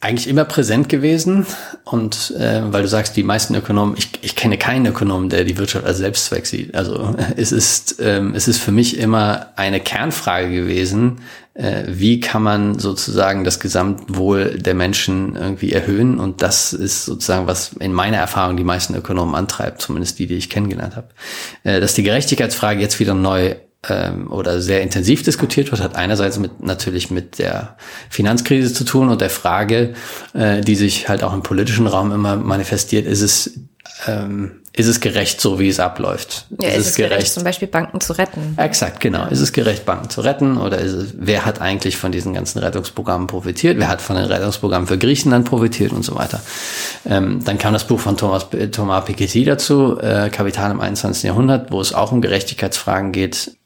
eigentlich 0.00 0.28
immer 0.28 0.44
präsent 0.44 0.88
gewesen. 0.88 1.46
Und 1.84 2.32
äh, 2.38 2.62
weil 2.72 2.82
du 2.82 2.88
sagst, 2.88 3.16
die 3.16 3.24
meisten 3.24 3.54
Ökonomen, 3.54 3.96
ich, 3.96 4.10
ich 4.22 4.36
kenne 4.36 4.56
keinen 4.56 4.86
Ökonomen, 4.86 5.28
der 5.28 5.44
die 5.44 5.58
Wirtschaft 5.58 5.84
als 5.84 5.98
Selbstzweck 5.98 6.46
sieht. 6.46 6.74
Also 6.74 7.16
es 7.36 7.50
ist, 7.50 7.96
ähm, 8.00 8.34
es 8.34 8.46
ist 8.46 8.58
für 8.58 8.70
mich 8.70 8.98
immer 8.98 9.48
eine 9.56 9.80
Kernfrage 9.80 10.50
gewesen, 10.50 11.20
äh, 11.54 11.82
wie 11.88 12.20
kann 12.20 12.44
man 12.44 12.78
sozusagen 12.78 13.42
das 13.42 13.58
Gesamtwohl 13.58 14.58
der 14.58 14.74
Menschen 14.74 15.34
irgendwie 15.34 15.72
erhöhen. 15.72 16.20
Und 16.20 16.42
das 16.42 16.72
ist 16.72 17.04
sozusagen, 17.04 17.48
was 17.48 17.72
in 17.72 17.92
meiner 17.92 18.18
Erfahrung 18.18 18.56
die 18.56 18.64
meisten 18.64 18.94
Ökonomen 18.94 19.34
antreibt, 19.34 19.82
zumindest 19.82 20.20
die, 20.20 20.28
die 20.28 20.36
ich 20.36 20.48
kennengelernt 20.48 20.94
habe. 20.94 21.08
Äh, 21.64 21.80
dass 21.80 21.94
die 21.94 22.04
Gerechtigkeitsfrage 22.04 22.80
jetzt 22.80 23.00
wieder 23.00 23.14
neu 23.14 23.56
ähm, 23.88 24.30
oder 24.30 24.60
sehr 24.60 24.82
intensiv 24.82 25.22
diskutiert 25.22 25.70
wird, 25.70 25.80
hat 25.82 25.96
einerseits 25.96 26.38
mit 26.38 26.62
natürlich 26.62 27.10
mit 27.10 27.38
der 27.38 27.76
Finanzkrise 28.10 28.72
zu 28.72 28.84
tun 28.84 29.08
und 29.08 29.20
der 29.20 29.30
Frage, 29.30 29.94
äh, 30.34 30.60
die 30.60 30.74
sich 30.74 31.08
halt 31.08 31.22
auch 31.22 31.32
im 31.32 31.42
politischen 31.42 31.86
Raum 31.86 32.10
immer 32.12 32.36
manifestiert, 32.36 33.06
ist 33.06 33.22
es 33.22 33.60
ähm, 34.06 34.60
ist 34.72 34.86
es 34.86 35.00
gerecht, 35.00 35.40
so 35.40 35.58
wie 35.58 35.68
es 35.68 35.80
abläuft? 35.80 36.46
Ja, 36.60 36.68
ist, 36.68 36.76
ist 36.76 36.86
es 36.86 36.94
gerecht, 36.94 37.12
gerecht, 37.12 37.32
zum 37.32 37.42
Beispiel 37.42 37.66
Banken 37.66 38.00
zu 38.00 38.12
retten? 38.12 38.54
Exakt, 38.56 39.00
genau. 39.00 39.26
Ist 39.26 39.40
es 39.40 39.52
gerecht, 39.52 39.84
Banken 39.84 40.08
zu 40.08 40.20
retten? 40.20 40.56
Oder 40.56 40.78
ist 40.78 40.92
es, 40.92 41.14
wer 41.18 41.44
hat 41.44 41.60
eigentlich 41.60 41.96
von 41.96 42.12
diesen 42.12 42.32
ganzen 42.32 42.60
Rettungsprogrammen 42.60 43.26
profitiert? 43.26 43.76
Wer 43.78 43.88
hat 43.88 44.00
von 44.00 44.14
den 44.14 44.26
Rettungsprogrammen 44.26 44.86
für 44.86 44.98
Griechenland 44.98 45.48
profitiert 45.48 45.92
und 45.92 46.04
so 46.04 46.14
weiter? 46.14 46.40
Ähm, 47.06 47.42
dann 47.44 47.58
kam 47.58 47.72
das 47.72 47.88
Buch 47.88 47.98
von 47.98 48.16
Thomas, 48.16 48.46
Thomas 48.70 49.04
Piketty 49.04 49.44
dazu, 49.44 49.98
äh, 49.98 50.30
Kapital 50.30 50.70
im 50.70 50.80
21. 50.80 51.24
Jahrhundert, 51.24 51.72
wo 51.72 51.80
es 51.80 51.92
auch 51.92 52.12
um 52.12 52.20
Gerechtigkeitsfragen 52.20 53.10
geht. 53.10 53.57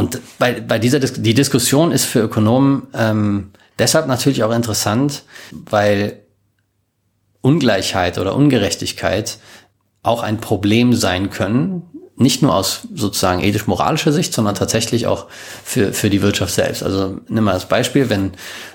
Und 0.00 0.18
bei, 0.38 0.62
bei 0.62 0.78
dieser 0.78 0.98
Dis 0.98 1.12
die 1.12 1.34
Diskussion 1.34 1.92
ist 1.92 2.06
für 2.06 2.20
Ökonomen 2.20 2.86
ähm, 2.94 3.50
deshalb 3.78 4.06
natürlich 4.06 4.42
auch 4.44 4.50
interessant, 4.50 5.24
weil 5.52 6.22
Ungleichheit 7.42 8.16
oder 8.16 8.34
Ungerechtigkeit 8.34 9.36
auch 10.02 10.22
ein 10.22 10.40
Problem 10.40 10.94
sein 10.94 11.28
können, 11.28 11.82
nicht 12.16 12.40
nur 12.40 12.54
aus 12.54 12.88
sozusagen 12.94 13.42
ethisch-moralischer 13.42 14.12
Sicht, 14.12 14.32
sondern 14.32 14.54
tatsächlich 14.54 15.06
auch 15.06 15.26
für, 15.62 15.92
für 15.92 16.08
die 16.08 16.22
Wirtschaft 16.22 16.54
selbst. 16.54 16.82
Also 16.82 17.18
nimm 17.28 17.44
mal 17.44 17.52
das 17.52 17.68
Beispiel, 17.68 18.08
wenn, 18.08 18.32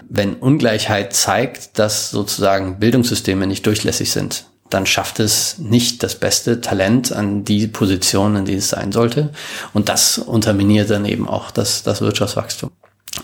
wenn 0.07 0.35
Ungleichheit 0.35 1.13
zeigt, 1.13 1.79
dass 1.79 2.11
sozusagen 2.11 2.77
Bildungssysteme 2.77 3.47
nicht 3.47 3.65
durchlässig 3.65 4.11
sind, 4.11 4.45
dann 4.69 4.85
schafft 4.85 5.19
es 5.19 5.57
nicht 5.59 6.01
das 6.01 6.15
beste 6.15 6.59
Talent 6.61 7.11
an 7.11 7.45
die 7.45 7.67
Position, 7.67 8.35
in 8.35 8.45
die 8.45 8.55
es 8.55 8.69
sein 8.69 8.91
sollte. 8.91 9.29
Und 9.73 9.89
das 9.89 10.17
unterminiert 10.17 10.89
dann 10.89 11.05
eben 11.05 11.27
auch 11.27 11.51
das, 11.51 11.83
das 11.83 12.01
Wirtschaftswachstum. 12.01 12.71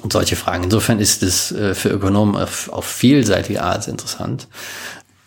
Und 0.03 0.13
solche 0.13 0.37
Fragen. 0.37 0.63
Insofern 0.63 0.99
ist 0.99 1.21
es 1.21 1.51
äh, 1.51 1.75
für 1.75 1.89
Ökonomen 1.89 2.37
auf, 2.41 2.69
auf 2.69 2.85
vielseitige 2.85 3.61
Art 3.61 3.87
interessant. 3.89 4.47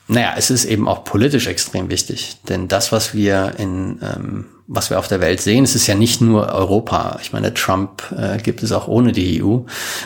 Naja, 0.08 0.34
es 0.36 0.50
ist 0.50 0.64
eben 0.64 0.88
auch 0.88 1.04
politisch 1.04 1.46
extrem 1.46 1.90
wichtig, 1.90 2.38
denn 2.48 2.68
das, 2.68 2.92
was 2.92 3.14
wir 3.14 3.54
in 3.58 3.98
ähm, 4.02 4.46
was 4.66 4.88
wir 4.88 4.98
auf 4.98 5.08
der 5.08 5.20
Welt 5.20 5.42
sehen, 5.42 5.64
es 5.64 5.74
ist 5.74 5.86
ja 5.86 5.94
nicht 5.94 6.22
nur 6.22 6.48
Europa. 6.48 7.18
Ich 7.20 7.34
meine, 7.34 7.52
Trump 7.52 8.02
äh, 8.16 8.38
gibt 8.38 8.62
es 8.62 8.72
auch 8.72 8.88
ohne 8.88 9.12
die 9.12 9.42
EU. 9.42 9.58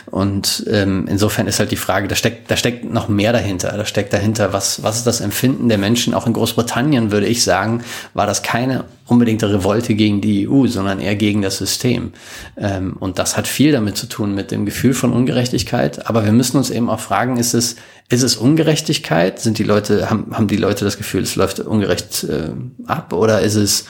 Und 0.07 0.65
ähm, 0.69 1.07
insofern 1.09 1.47
ist 1.47 1.61
halt 1.61 1.71
die 1.71 1.77
Frage, 1.77 2.09
da 2.09 2.17
steckt, 2.17 2.51
da 2.51 2.57
steckt 2.57 2.85
noch 2.85 3.09
mehr 3.09 3.33
dahinter. 3.33 3.77
Da 3.77 3.85
steckt 3.85 4.13
dahinter, 4.13 4.53
was, 4.53 4.83
was 4.83 4.99
ist 4.99 5.07
das 5.07 5.21
Empfinden 5.21 5.69
der 5.69 5.79
Menschen? 5.79 6.13
Auch 6.13 6.27
in 6.27 6.33
Großbritannien 6.33 7.13
würde 7.13 7.27
ich 7.29 7.45
sagen, 7.45 7.85
war 8.15 8.27
das 8.27 8.43
keine 8.43 8.85
unbedingte 9.07 9.49
Revolte 9.49 9.95
gegen 9.95 10.21
die 10.21 10.49
EU, 10.49 10.67
sondern 10.67 11.01
eher 11.01 11.15
gegen 11.15 11.41
das 11.41 11.59
System. 11.59 12.13
Ähm, 12.57 12.97
und 12.99 13.21
das 13.21 13.37
hat 13.37 13.47
viel 13.47 13.71
damit 13.71 13.97
zu 13.97 14.07
tun 14.07 14.35
mit 14.35 14.51
dem 14.51 14.67
Gefühl 14.67 14.93
von 14.93 15.13
Ungerechtigkeit. 15.13 16.09
Aber 16.09 16.25
wir 16.25 16.33
müssen 16.33 16.57
uns 16.57 16.71
eben 16.71 16.91
auch 16.91 17.01
fragen, 17.01 17.37
ist 17.37 17.55
es, 17.55 17.77
ist 18.09 18.25
es 18.25 18.35
Ungerechtigkeit? 18.35 19.39
Sind 19.39 19.59
die 19.59 19.65
Leute, 19.65 20.11
haben, 20.11 20.37
haben 20.37 20.49
die 20.49 20.57
Leute 20.57 20.85
das 20.85 20.99
Gefühl, 20.99 21.23
es 21.23 21.37
läuft 21.37 21.61
ungerecht 21.61 22.25
äh, 22.25 22.51
ab? 22.87 23.13
Oder 23.13 23.41
ist 23.43 23.55
es 23.55 23.87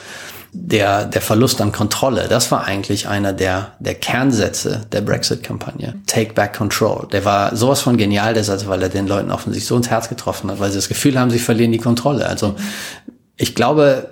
der, 0.51 1.05
der 1.05 1.21
Verlust 1.21 1.61
an 1.61 1.71
Kontrolle, 1.71 2.27
das 2.27 2.51
war 2.51 2.65
eigentlich 2.65 3.07
einer 3.07 3.33
der, 3.33 3.73
der 3.79 3.95
Kernsätze 3.95 4.85
der 4.91 5.01
Brexit-Kampagne. 5.01 5.95
Take 6.07 6.33
back 6.33 6.57
control. 6.57 7.07
Der 7.11 7.25
war 7.25 7.55
sowas 7.55 7.81
von 7.81 7.97
genial, 7.97 8.33
der 8.33 8.43
Satz, 8.43 8.67
weil 8.67 8.81
er 8.81 8.89
den 8.89 9.07
Leuten 9.07 9.31
offensichtlich 9.31 9.67
so 9.67 9.75
ins 9.75 9.89
Herz 9.89 10.09
getroffen 10.09 10.49
hat, 10.49 10.59
weil 10.59 10.71
sie 10.71 10.77
das 10.77 10.87
Gefühl 10.87 11.19
haben, 11.19 11.29
sie 11.29 11.39
verlieren 11.39 11.71
die 11.71 11.77
Kontrolle. 11.77 12.25
Also 12.25 12.55
ich 13.37 13.55
glaube, 13.55 14.09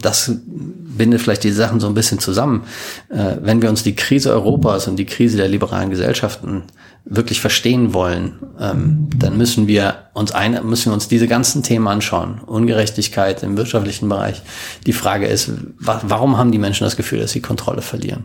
das 0.00 0.32
bindet 0.44 1.20
vielleicht 1.20 1.44
die 1.44 1.52
Sachen 1.52 1.80
so 1.80 1.86
ein 1.86 1.94
bisschen 1.94 2.18
zusammen. 2.18 2.64
Äh, 3.10 3.36
wenn 3.40 3.62
wir 3.62 3.68
uns 3.68 3.82
die 3.82 3.94
Krise 3.94 4.32
Europas 4.32 4.88
und 4.88 4.96
die 4.96 5.06
Krise 5.06 5.36
der 5.36 5.48
liberalen 5.48 5.90
Gesellschaften 5.90 6.64
wirklich 7.04 7.40
verstehen 7.40 7.94
wollen, 7.94 8.38
ähm, 8.60 9.08
dann 9.16 9.36
müssen 9.38 9.66
wir 9.66 10.08
uns 10.12 10.32
eine, 10.32 10.62
müssen 10.62 10.90
wir 10.90 10.94
uns 10.94 11.08
diese 11.08 11.26
ganzen 11.26 11.62
Themen 11.62 11.88
anschauen. 11.88 12.40
Ungerechtigkeit 12.44 13.42
im 13.42 13.56
wirtschaftlichen 13.56 14.08
Bereich. 14.08 14.42
Die 14.86 14.92
Frage 14.92 15.26
ist, 15.26 15.50
wa 15.78 16.00
warum 16.04 16.36
haben 16.36 16.52
die 16.52 16.58
Menschen 16.58 16.84
das 16.84 16.96
Gefühl, 16.96 17.20
dass 17.20 17.32
sie 17.32 17.40
Kontrolle 17.40 17.80
verlieren? 17.80 18.24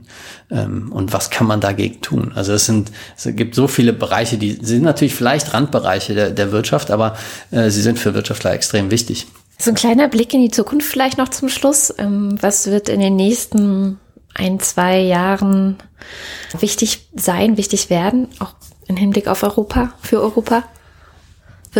Ähm, 0.52 0.92
und 0.92 1.14
was 1.14 1.30
kann 1.30 1.48
man 1.48 1.62
dagegen 1.62 2.02
tun? 2.02 2.34
Also 2.36 2.54
es 2.54 2.66
sind, 2.66 2.92
es 3.16 3.28
gibt 3.36 3.56
so 3.56 3.68
viele 3.68 3.94
Bereiche, 3.94 4.38
die 4.38 4.60
sind 4.62 4.84
natürlich 4.84 5.16
vielleicht 5.16 5.54
Randbereiche 5.54 6.14
der, 6.14 6.32
der 6.32 6.52
Wirtschaft, 6.52 6.92
aber 6.92 7.16
äh, 7.52 7.70
sie 7.70 7.82
sind 7.82 8.00
für 8.00 8.14
Wirtschaftler 8.14 8.52
extrem 8.52 8.92
wichtig. 8.92 9.28
So 9.60 9.72
ein 9.72 9.76
kleiner 9.76 10.10
Blick 10.10 10.34
in 10.34 10.42
die 10.42 10.52
Zukunft 10.52 10.88
vielleicht 10.88 11.18
noch 11.18 11.30
zum 11.30 11.48
Schluss. 11.48 11.94
Ähm, 11.98 12.38
was 12.42 12.68
wird 12.68 12.90
in 12.90 13.00
den 13.00 13.16
nächsten 13.16 13.98
ein, 14.34 14.60
zwei 14.60 15.00
Jahren 15.00 15.78
wichtig 16.60 17.08
sein, 17.16 17.58
wichtig 17.58 17.90
werden, 17.90 18.28
auch 18.40 18.54
im 18.88 18.98
Hinblick 18.98 19.28
auf 19.28 19.44
Europa, 19.44 19.94
für 20.02 20.22
Europa? 20.22 20.64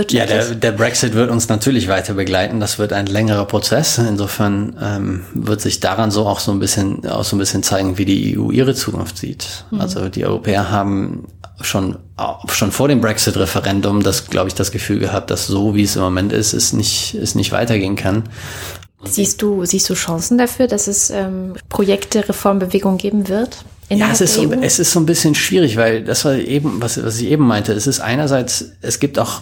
Ja, 0.10 0.26
der, 0.26 0.56
der 0.56 0.72
Brexit 0.72 1.14
wird 1.14 1.30
uns 1.30 1.50
natürlich 1.50 1.88
weiter 1.88 2.16
begleiten. 2.16 2.60
Das 2.60 2.80
wird 2.80 2.94
ein 2.94 3.06
längerer 3.06 3.46
Prozess. 3.46 4.00
Insofern 4.00 4.76
ähm, 4.82 5.24
wird 5.36 5.62
sich 5.62 5.82
daran 5.82 6.10
so 6.10 6.26
auch 6.26 6.40
so 6.40 6.52
ein 6.52 6.60
bisschen 6.60 7.08
auch 7.08 7.24
so 7.24 7.36
ein 7.36 7.40
bisschen 7.40 7.62
zeigen, 7.62 8.00
wie 8.00 8.06
die 8.06 8.38
EU 8.38 8.50
ihre 8.50 8.74
Zukunft 8.74 9.20
sieht. 9.20 9.66
Mhm. 9.70 9.82
Also 9.82 10.10
die 10.10 10.26
Europäer 10.26 10.72
haben 10.72 11.28
schon 11.62 12.00
schon 12.50 12.72
vor 12.72 12.88
dem 12.88 13.02
Brexit-Referendum 13.02 14.02
das, 14.02 14.30
glaube 14.30 14.48
ich, 14.48 14.56
das 14.56 14.72
Gefühl 14.72 14.98
gehabt, 14.98 15.30
dass 15.30 15.46
so 15.46 15.76
wie 15.76 15.84
es 15.84 15.96
im 15.96 16.02
Moment 16.02 16.34
ist, 16.34 16.54
es 16.54 16.74
nicht 16.74 17.14
es 17.14 17.36
nicht 17.36 17.52
weitergehen 17.52 17.96
kann. 17.96 18.24
Siehst 19.06 19.42
du 19.42 19.66
siehst 19.66 19.90
du 19.90 19.94
Chancen 19.94 20.38
dafür, 20.38 20.68
dass 20.68 20.88
es 20.88 21.10
ähm, 21.10 21.54
Projekte, 21.70 22.28
Reformbewegungen 22.28 22.98
geben 22.98 23.28
wird? 23.28 23.66
Ja, 23.90 24.12
es 24.12 24.22
ist, 24.22 24.36
so, 24.36 24.52
es 24.52 24.80
ist 24.80 24.92
so 24.92 25.00
ein 25.00 25.06
bisschen 25.06 25.36
schwierig, 25.36 25.78
weil 25.78 26.04
das 26.04 26.26
war 26.26 26.36
eben, 26.36 26.82
was, 26.82 27.04
was 27.04 27.20
ich 27.20 27.28
eben 27.28 27.46
meinte, 27.46 27.74
es 27.74 27.86
ist 27.86 28.00
einerseits, 28.00 28.72
es 28.82 29.00
gibt 29.00 29.20
auch 29.20 29.42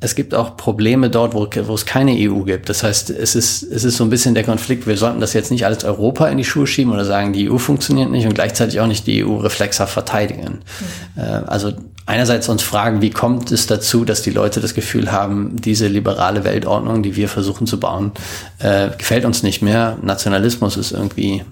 es 0.00 0.14
gibt 0.14 0.32
auch 0.32 0.56
Probleme 0.56 1.10
dort, 1.10 1.34
wo, 1.34 1.48
wo 1.66 1.74
es 1.74 1.84
keine 1.84 2.12
EU 2.12 2.42
gibt. 2.42 2.68
Das 2.68 2.84
heißt, 2.84 3.10
es 3.10 3.34
ist, 3.34 3.64
es 3.64 3.82
ist 3.82 3.96
so 3.96 4.04
ein 4.04 4.10
bisschen 4.10 4.34
der 4.34 4.44
Konflikt. 4.44 4.86
Wir 4.86 4.96
sollten 4.96 5.20
das 5.20 5.32
jetzt 5.32 5.50
nicht 5.50 5.66
alles 5.66 5.84
Europa 5.84 6.28
in 6.28 6.38
die 6.38 6.44
Schuhe 6.44 6.68
schieben 6.68 6.92
oder 6.92 7.04
sagen, 7.04 7.32
die 7.32 7.50
EU 7.50 7.58
funktioniert 7.58 8.10
nicht 8.10 8.26
und 8.26 8.34
gleichzeitig 8.34 8.78
auch 8.78 8.86
nicht 8.86 9.08
die 9.08 9.24
EU 9.24 9.38
reflexhaft 9.38 9.92
verteidigen. 9.92 10.60
Mhm. 11.16 11.22
Äh, 11.22 11.26
also 11.46 11.72
einerseits 12.06 12.48
uns 12.48 12.62
fragen, 12.62 13.02
wie 13.02 13.10
kommt 13.10 13.50
es 13.50 13.66
dazu, 13.66 14.04
dass 14.04 14.22
die 14.22 14.30
Leute 14.30 14.60
das 14.60 14.74
Gefühl 14.74 15.10
haben, 15.10 15.56
diese 15.56 15.88
liberale 15.88 16.44
Weltordnung, 16.44 17.02
die 17.02 17.16
wir 17.16 17.28
versuchen 17.28 17.66
zu 17.66 17.80
bauen, 17.80 18.12
äh, 18.60 18.90
gefällt 18.96 19.24
uns 19.24 19.42
nicht 19.42 19.62
mehr. 19.62 19.98
Nationalismus 20.00 20.76
ist 20.76 20.92
irgendwie 20.92 21.42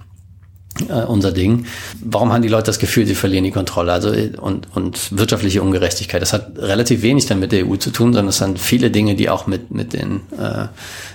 äh, 0.89 1.05
unser 1.05 1.33
Ding. 1.33 1.67
Warum 2.05 2.33
haben 2.33 2.43
die 2.43 2.49
Leute 2.49 2.65
das 2.65 2.79
Gefühl, 2.79 3.07
sie 3.07 3.15
verlieren 3.15 3.45
die 3.45 3.51
Kontrolle? 3.51 3.93
Also 3.93 4.11
und, 4.41 4.69
und 4.75 5.19
wirtschaftliche 5.19 5.63
Ungerechtigkeit. 5.63 6.23
Das 6.23 6.33
hat 6.33 6.59
relativ 6.59 7.03
wenig 7.03 7.27
dann 7.27 7.39
mit 7.39 7.53
der 7.53 7.67
EU 7.67 7.77
zu 7.77 7.91
tun, 7.91 8.13
sondern 8.13 8.29
es 8.29 8.39
sind 8.39 8.59
viele 8.59 8.91
Dinge, 8.91 9.15
die 9.15 9.31
auch 9.31 9.47
mit 9.47 9.71
mit 9.71 9.93
den 9.93 10.21
äh, 10.39 10.67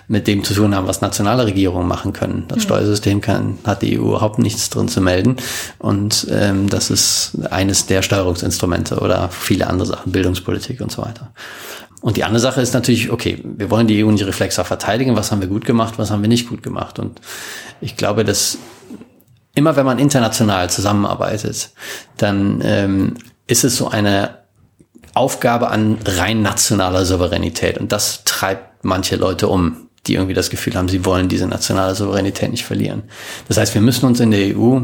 mit 0.07 0.27
dem 0.27 0.43
zu 0.43 0.53
tun 0.53 0.75
haben, 0.75 0.87
was 0.87 1.01
nationale 1.01 1.45
Regierungen 1.45 1.87
machen 1.87 2.13
können. 2.13 2.45
Das 2.47 2.59
mhm. 2.59 2.61
Steuersystem 2.63 3.21
kann 3.21 3.59
hat 3.63 3.81
die 3.81 3.99
EU 3.99 4.03
überhaupt 4.03 4.39
nichts 4.39 4.69
drin 4.69 4.87
zu 4.87 5.01
melden 5.01 5.37
und 5.79 6.27
ähm, 6.31 6.69
das 6.69 6.89
ist 6.89 7.37
eines 7.49 7.85
der 7.85 8.01
Steuerungsinstrumente 8.01 8.99
oder 8.99 9.29
viele 9.29 9.67
andere 9.67 9.87
Sachen, 9.87 10.11
Bildungspolitik 10.11 10.81
und 10.81 10.91
so 10.91 11.01
weiter. 11.01 11.31
Und 12.01 12.17
die 12.17 12.23
andere 12.23 12.39
Sache 12.39 12.61
ist 12.61 12.73
natürlich, 12.73 13.11
okay, 13.11 13.39
wir 13.43 13.69
wollen 13.69 13.85
die 13.85 14.03
EU 14.03 14.09
nicht 14.09 14.25
reflexer 14.25 14.65
verteidigen. 14.65 15.15
Was 15.15 15.31
haben 15.31 15.39
wir 15.39 15.47
gut 15.47 15.65
gemacht? 15.65 15.93
Was 15.97 16.09
haben 16.09 16.23
wir 16.23 16.29
nicht 16.29 16.49
gut 16.49 16.63
gemacht? 16.63 16.97
Und 16.97 17.21
ich 17.79 17.95
glaube, 17.95 18.25
dass 18.25 18.57
immer 19.55 19.75
wenn 19.75 19.85
man 19.85 19.99
international 19.99 20.69
zusammenarbeitet, 20.69 21.71
dann 22.17 22.61
ähm, 22.63 23.15
ist 23.47 23.63
es 23.63 23.77
so 23.77 23.89
eine 23.89 24.37
Aufgabe 25.13 25.69
an 25.69 25.97
rein 26.05 26.41
nationaler 26.41 27.05
Souveränität. 27.05 27.77
Und 27.77 27.91
das 27.91 28.23
treibt 28.23 28.85
manche 28.85 29.17
Leute 29.17 29.47
um, 29.47 29.89
die 30.07 30.15
irgendwie 30.15 30.33
das 30.33 30.49
Gefühl 30.49 30.75
haben, 30.75 30.87
sie 30.87 31.05
wollen 31.05 31.27
diese 31.27 31.47
nationale 31.47 31.95
Souveränität 31.95 32.51
nicht 32.51 32.65
verlieren. 32.65 33.03
Das 33.47 33.57
heißt, 33.57 33.73
wir 33.73 33.81
müssen 33.81 34.05
uns 34.05 34.19
in 34.19 34.31
der 34.31 34.57
EU, 34.57 34.79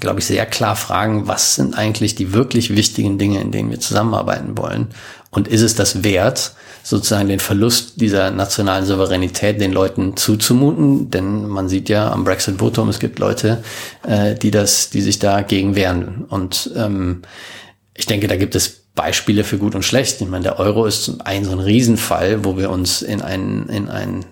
glaube 0.00 0.20
ich, 0.20 0.26
sehr 0.26 0.46
klar 0.46 0.76
fragen, 0.76 1.26
was 1.28 1.54
sind 1.54 1.76
eigentlich 1.76 2.14
die 2.14 2.32
wirklich 2.32 2.74
wichtigen 2.74 3.18
Dinge, 3.18 3.40
in 3.40 3.52
denen 3.52 3.70
wir 3.70 3.80
zusammenarbeiten 3.80 4.56
wollen? 4.56 4.88
Und 5.30 5.48
ist 5.48 5.62
es 5.62 5.74
das 5.74 6.04
wert, 6.04 6.54
sozusagen 6.84 7.28
den 7.28 7.40
Verlust 7.40 8.00
dieser 8.00 8.30
nationalen 8.30 8.84
Souveränität 8.84 9.60
den 9.60 9.72
Leuten 9.72 10.16
zuzumuten, 10.16 11.10
denn 11.10 11.48
man 11.48 11.68
sieht 11.68 11.88
ja 11.88 12.12
am 12.12 12.24
Brexit-Votum, 12.24 12.88
es 12.90 12.98
gibt 12.98 13.18
Leute, 13.18 13.64
äh, 14.06 14.34
die 14.34 14.50
das, 14.50 14.90
die 14.90 15.00
sich 15.00 15.18
dagegen 15.18 15.74
wehren. 15.74 16.26
Und 16.28 16.70
ähm, 16.76 17.22
ich 17.94 18.06
denke, 18.06 18.28
da 18.28 18.36
gibt 18.36 18.54
es 18.54 18.83
Beispiele 18.94 19.42
für 19.42 19.58
gut 19.58 19.74
und 19.74 19.84
schlecht. 19.84 20.20
Ich 20.20 20.28
meine, 20.28 20.44
der 20.44 20.60
Euro 20.60 20.86
ist 20.86 21.20
ein 21.24 21.44
so 21.44 21.50
ein 21.50 21.58
Riesenfall, 21.58 22.44
wo 22.44 22.56
wir 22.56 22.70
uns 22.70 23.02
in 23.02 23.22
ein, 23.22 23.68
in 23.68 23.88
ein 23.88 24.24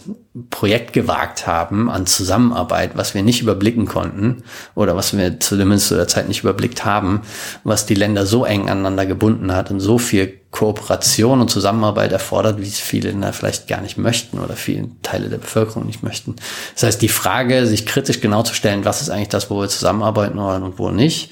Projekt 0.50 0.92
gewagt 0.92 1.48
haben 1.48 1.90
an 1.90 2.06
Zusammenarbeit, 2.06 2.92
was 2.94 3.12
wir 3.12 3.24
nicht 3.24 3.42
überblicken 3.42 3.86
konnten 3.86 4.44
oder 4.76 4.94
was 4.96 5.16
wir 5.16 5.40
zumindest 5.40 5.88
zu 5.88 5.96
der 5.96 6.06
Zeit 6.06 6.28
nicht 6.28 6.44
überblickt 6.44 6.84
haben, 6.84 7.22
was 7.64 7.86
die 7.86 7.94
Länder 7.94 8.24
so 8.24 8.44
eng 8.44 8.70
aneinander 8.70 9.04
gebunden 9.04 9.52
hat 9.52 9.72
und 9.72 9.80
so 9.80 9.98
viel 9.98 10.32
Kooperation 10.52 11.40
und 11.40 11.50
Zusammenarbeit 11.50 12.12
erfordert, 12.12 12.60
wie 12.60 12.68
es 12.68 12.78
viele 12.78 13.10
Länder 13.10 13.32
vielleicht 13.32 13.66
gar 13.66 13.80
nicht 13.80 13.98
möchten 13.98 14.38
oder 14.38 14.54
viele 14.54 14.90
Teile 15.02 15.28
der 15.28 15.38
Bevölkerung 15.38 15.86
nicht 15.86 16.04
möchten. 16.04 16.36
Das 16.74 16.84
heißt, 16.84 17.02
die 17.02 17.08
Frage, 17.08 17.66
sich 17.66 17.84
kritisch 17.84 18.20
genau 18.20 18.42
zu 18.42 18.54
stellen, 18.54 18.84
was 18.84 19.02
ist 19.02 19.10
eigentlich 19.10 19.28
das, 19.28 19.50
wo 19.50 19.60
wir 19.60 19.68
zusammenarbeiten 19.68 20.38
wollen 20.38 20.62
und 20.62 20.78
wo 20.78 20.90
nicht, 20.90 21.30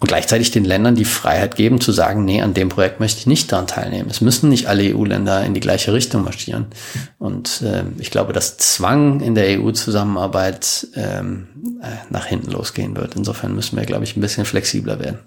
und 0.00 0.08
gleichzeitig 0.08 0.50
den 0.50 0.64
Ländern 0.64 0.94
die 0.94 1.04
Freiheit 1.04 1.56
geben 1.56 1.80
zu 1.80 1.92
sagen, 1.92 2.24
nee, 2.24 2.40
an 2.40 2.54
dem 2.54 2.70
Projekt 2.70 3.00
möchte 3.00 3.20
ich 3.20 3.26
nicht 3.26 3.52
daran 3.52 3.66
teilnehmen. 3.66 4.08
Es 4.10 4.22
müssen 4.22 4.48
nicht 4.48 4.66
alle 4.66 4.94
EU-Länder 4.94 5.44
in 5.44 5.52
die 5.52 5.60
gleiche 5.60 5.92
Richtung 5.92 6.24
marschieren. 6.24 6.66
Und 7.18 7.62
äh, 7.62 7.84
ich 7.98 8.10
glaube, 8.10 8.32
dass 8.32 8.56
Zwang 8.56 9.20
in 9.20 9.34
der 9.34 9.60
EU-Zusammenarbeit 9.60 10.88
ähm, 10.96 11.48
äh, 11.82 11.88
nach 12.08 12.24
hinten 12.24 12.50
losgehen 12.50 12.96
wird. 12.96 13.14
Insofern 13.14 13.54
müssen 13.54 13.76
wir, 13.76 13.84
glaube 13.84 14.04
ich, 14.04 14.16
ein 14.16 14.22
bisschen 14.22 14.46
flexibler 14.46 14.98
werden. 14.98 15.18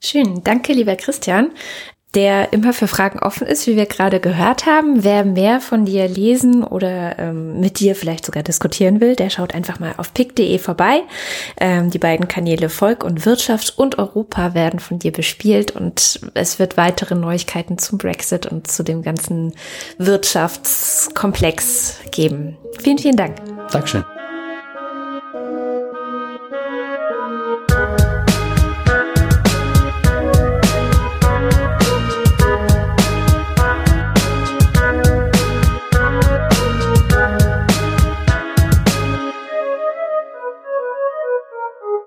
Schön, 0.00 0.44
danke, 0.44 0.72
lieber 0.72 0.94
Christian 0.94 1.50
der 2.14 2.52
immer 2.52 2.72
für 2.72 2.88
Fragen 2.88 3.18
offen 3.18 3.46
ist, 3.46 3.66
wie 3.66 3.76
wir 3.76 3.86
gerade 3.86 4.20
gehört 4.20 4.66
haben. 4.66 5.04
Wer 5.04 5.24
mehr 5.24 5.60
von 5.60 5.84
dir 5.84 6.08
lesen 6.08 6.64
oder 6.64 7.18
ähm, 7.18 7.60
mit 7.60 7.80
dir 7.80 7.94
vielleicht 7.94 8.26
sogar 8.26 8.42
diskutieren 8.42 9.00
will, 9.00 9.16
der 9.16 9.30
schaut 9.30 9.54
einfach 9.54 9.80
mal 9.80 9.94
auf 9.96 10.14
pick.de 10.14 10.58
vorbei. 10.58 11.02
Ähm, 11.60 11.90
die 11.90 11.98
beiden 11.98 12.28
Kanäle 12.28 12.68
Volk 12.68 13.04
und 13.04 13.26
Wirtschaft 13.26 13.78
und 13.78 13.98
Europa 13.98 14.54
werden 14.54 14.80
von 14.80 14.98
dir 14.98 15.12
bespielt 15.12 15.72
und 15.72 16.20
es 16.34 16.58
wird 16.58 16.76
weitere 16.76 17.14
Neuigkeiten 17.14 17.78
zum 17.78 17.98
Brexit 17.98 18.46
und 18.46 18.70
zu 18.70 18.82
dem 18.82 19.02
ganzen 19.02 19.52
Wirtschaftskomplex 19.98 21.98
geben. 22.10 22.56
Vielen, 22.80 22.98
vielen 22.98 23.16
Dank. 23.16 23.36
Dankeschön. 23.70 24.04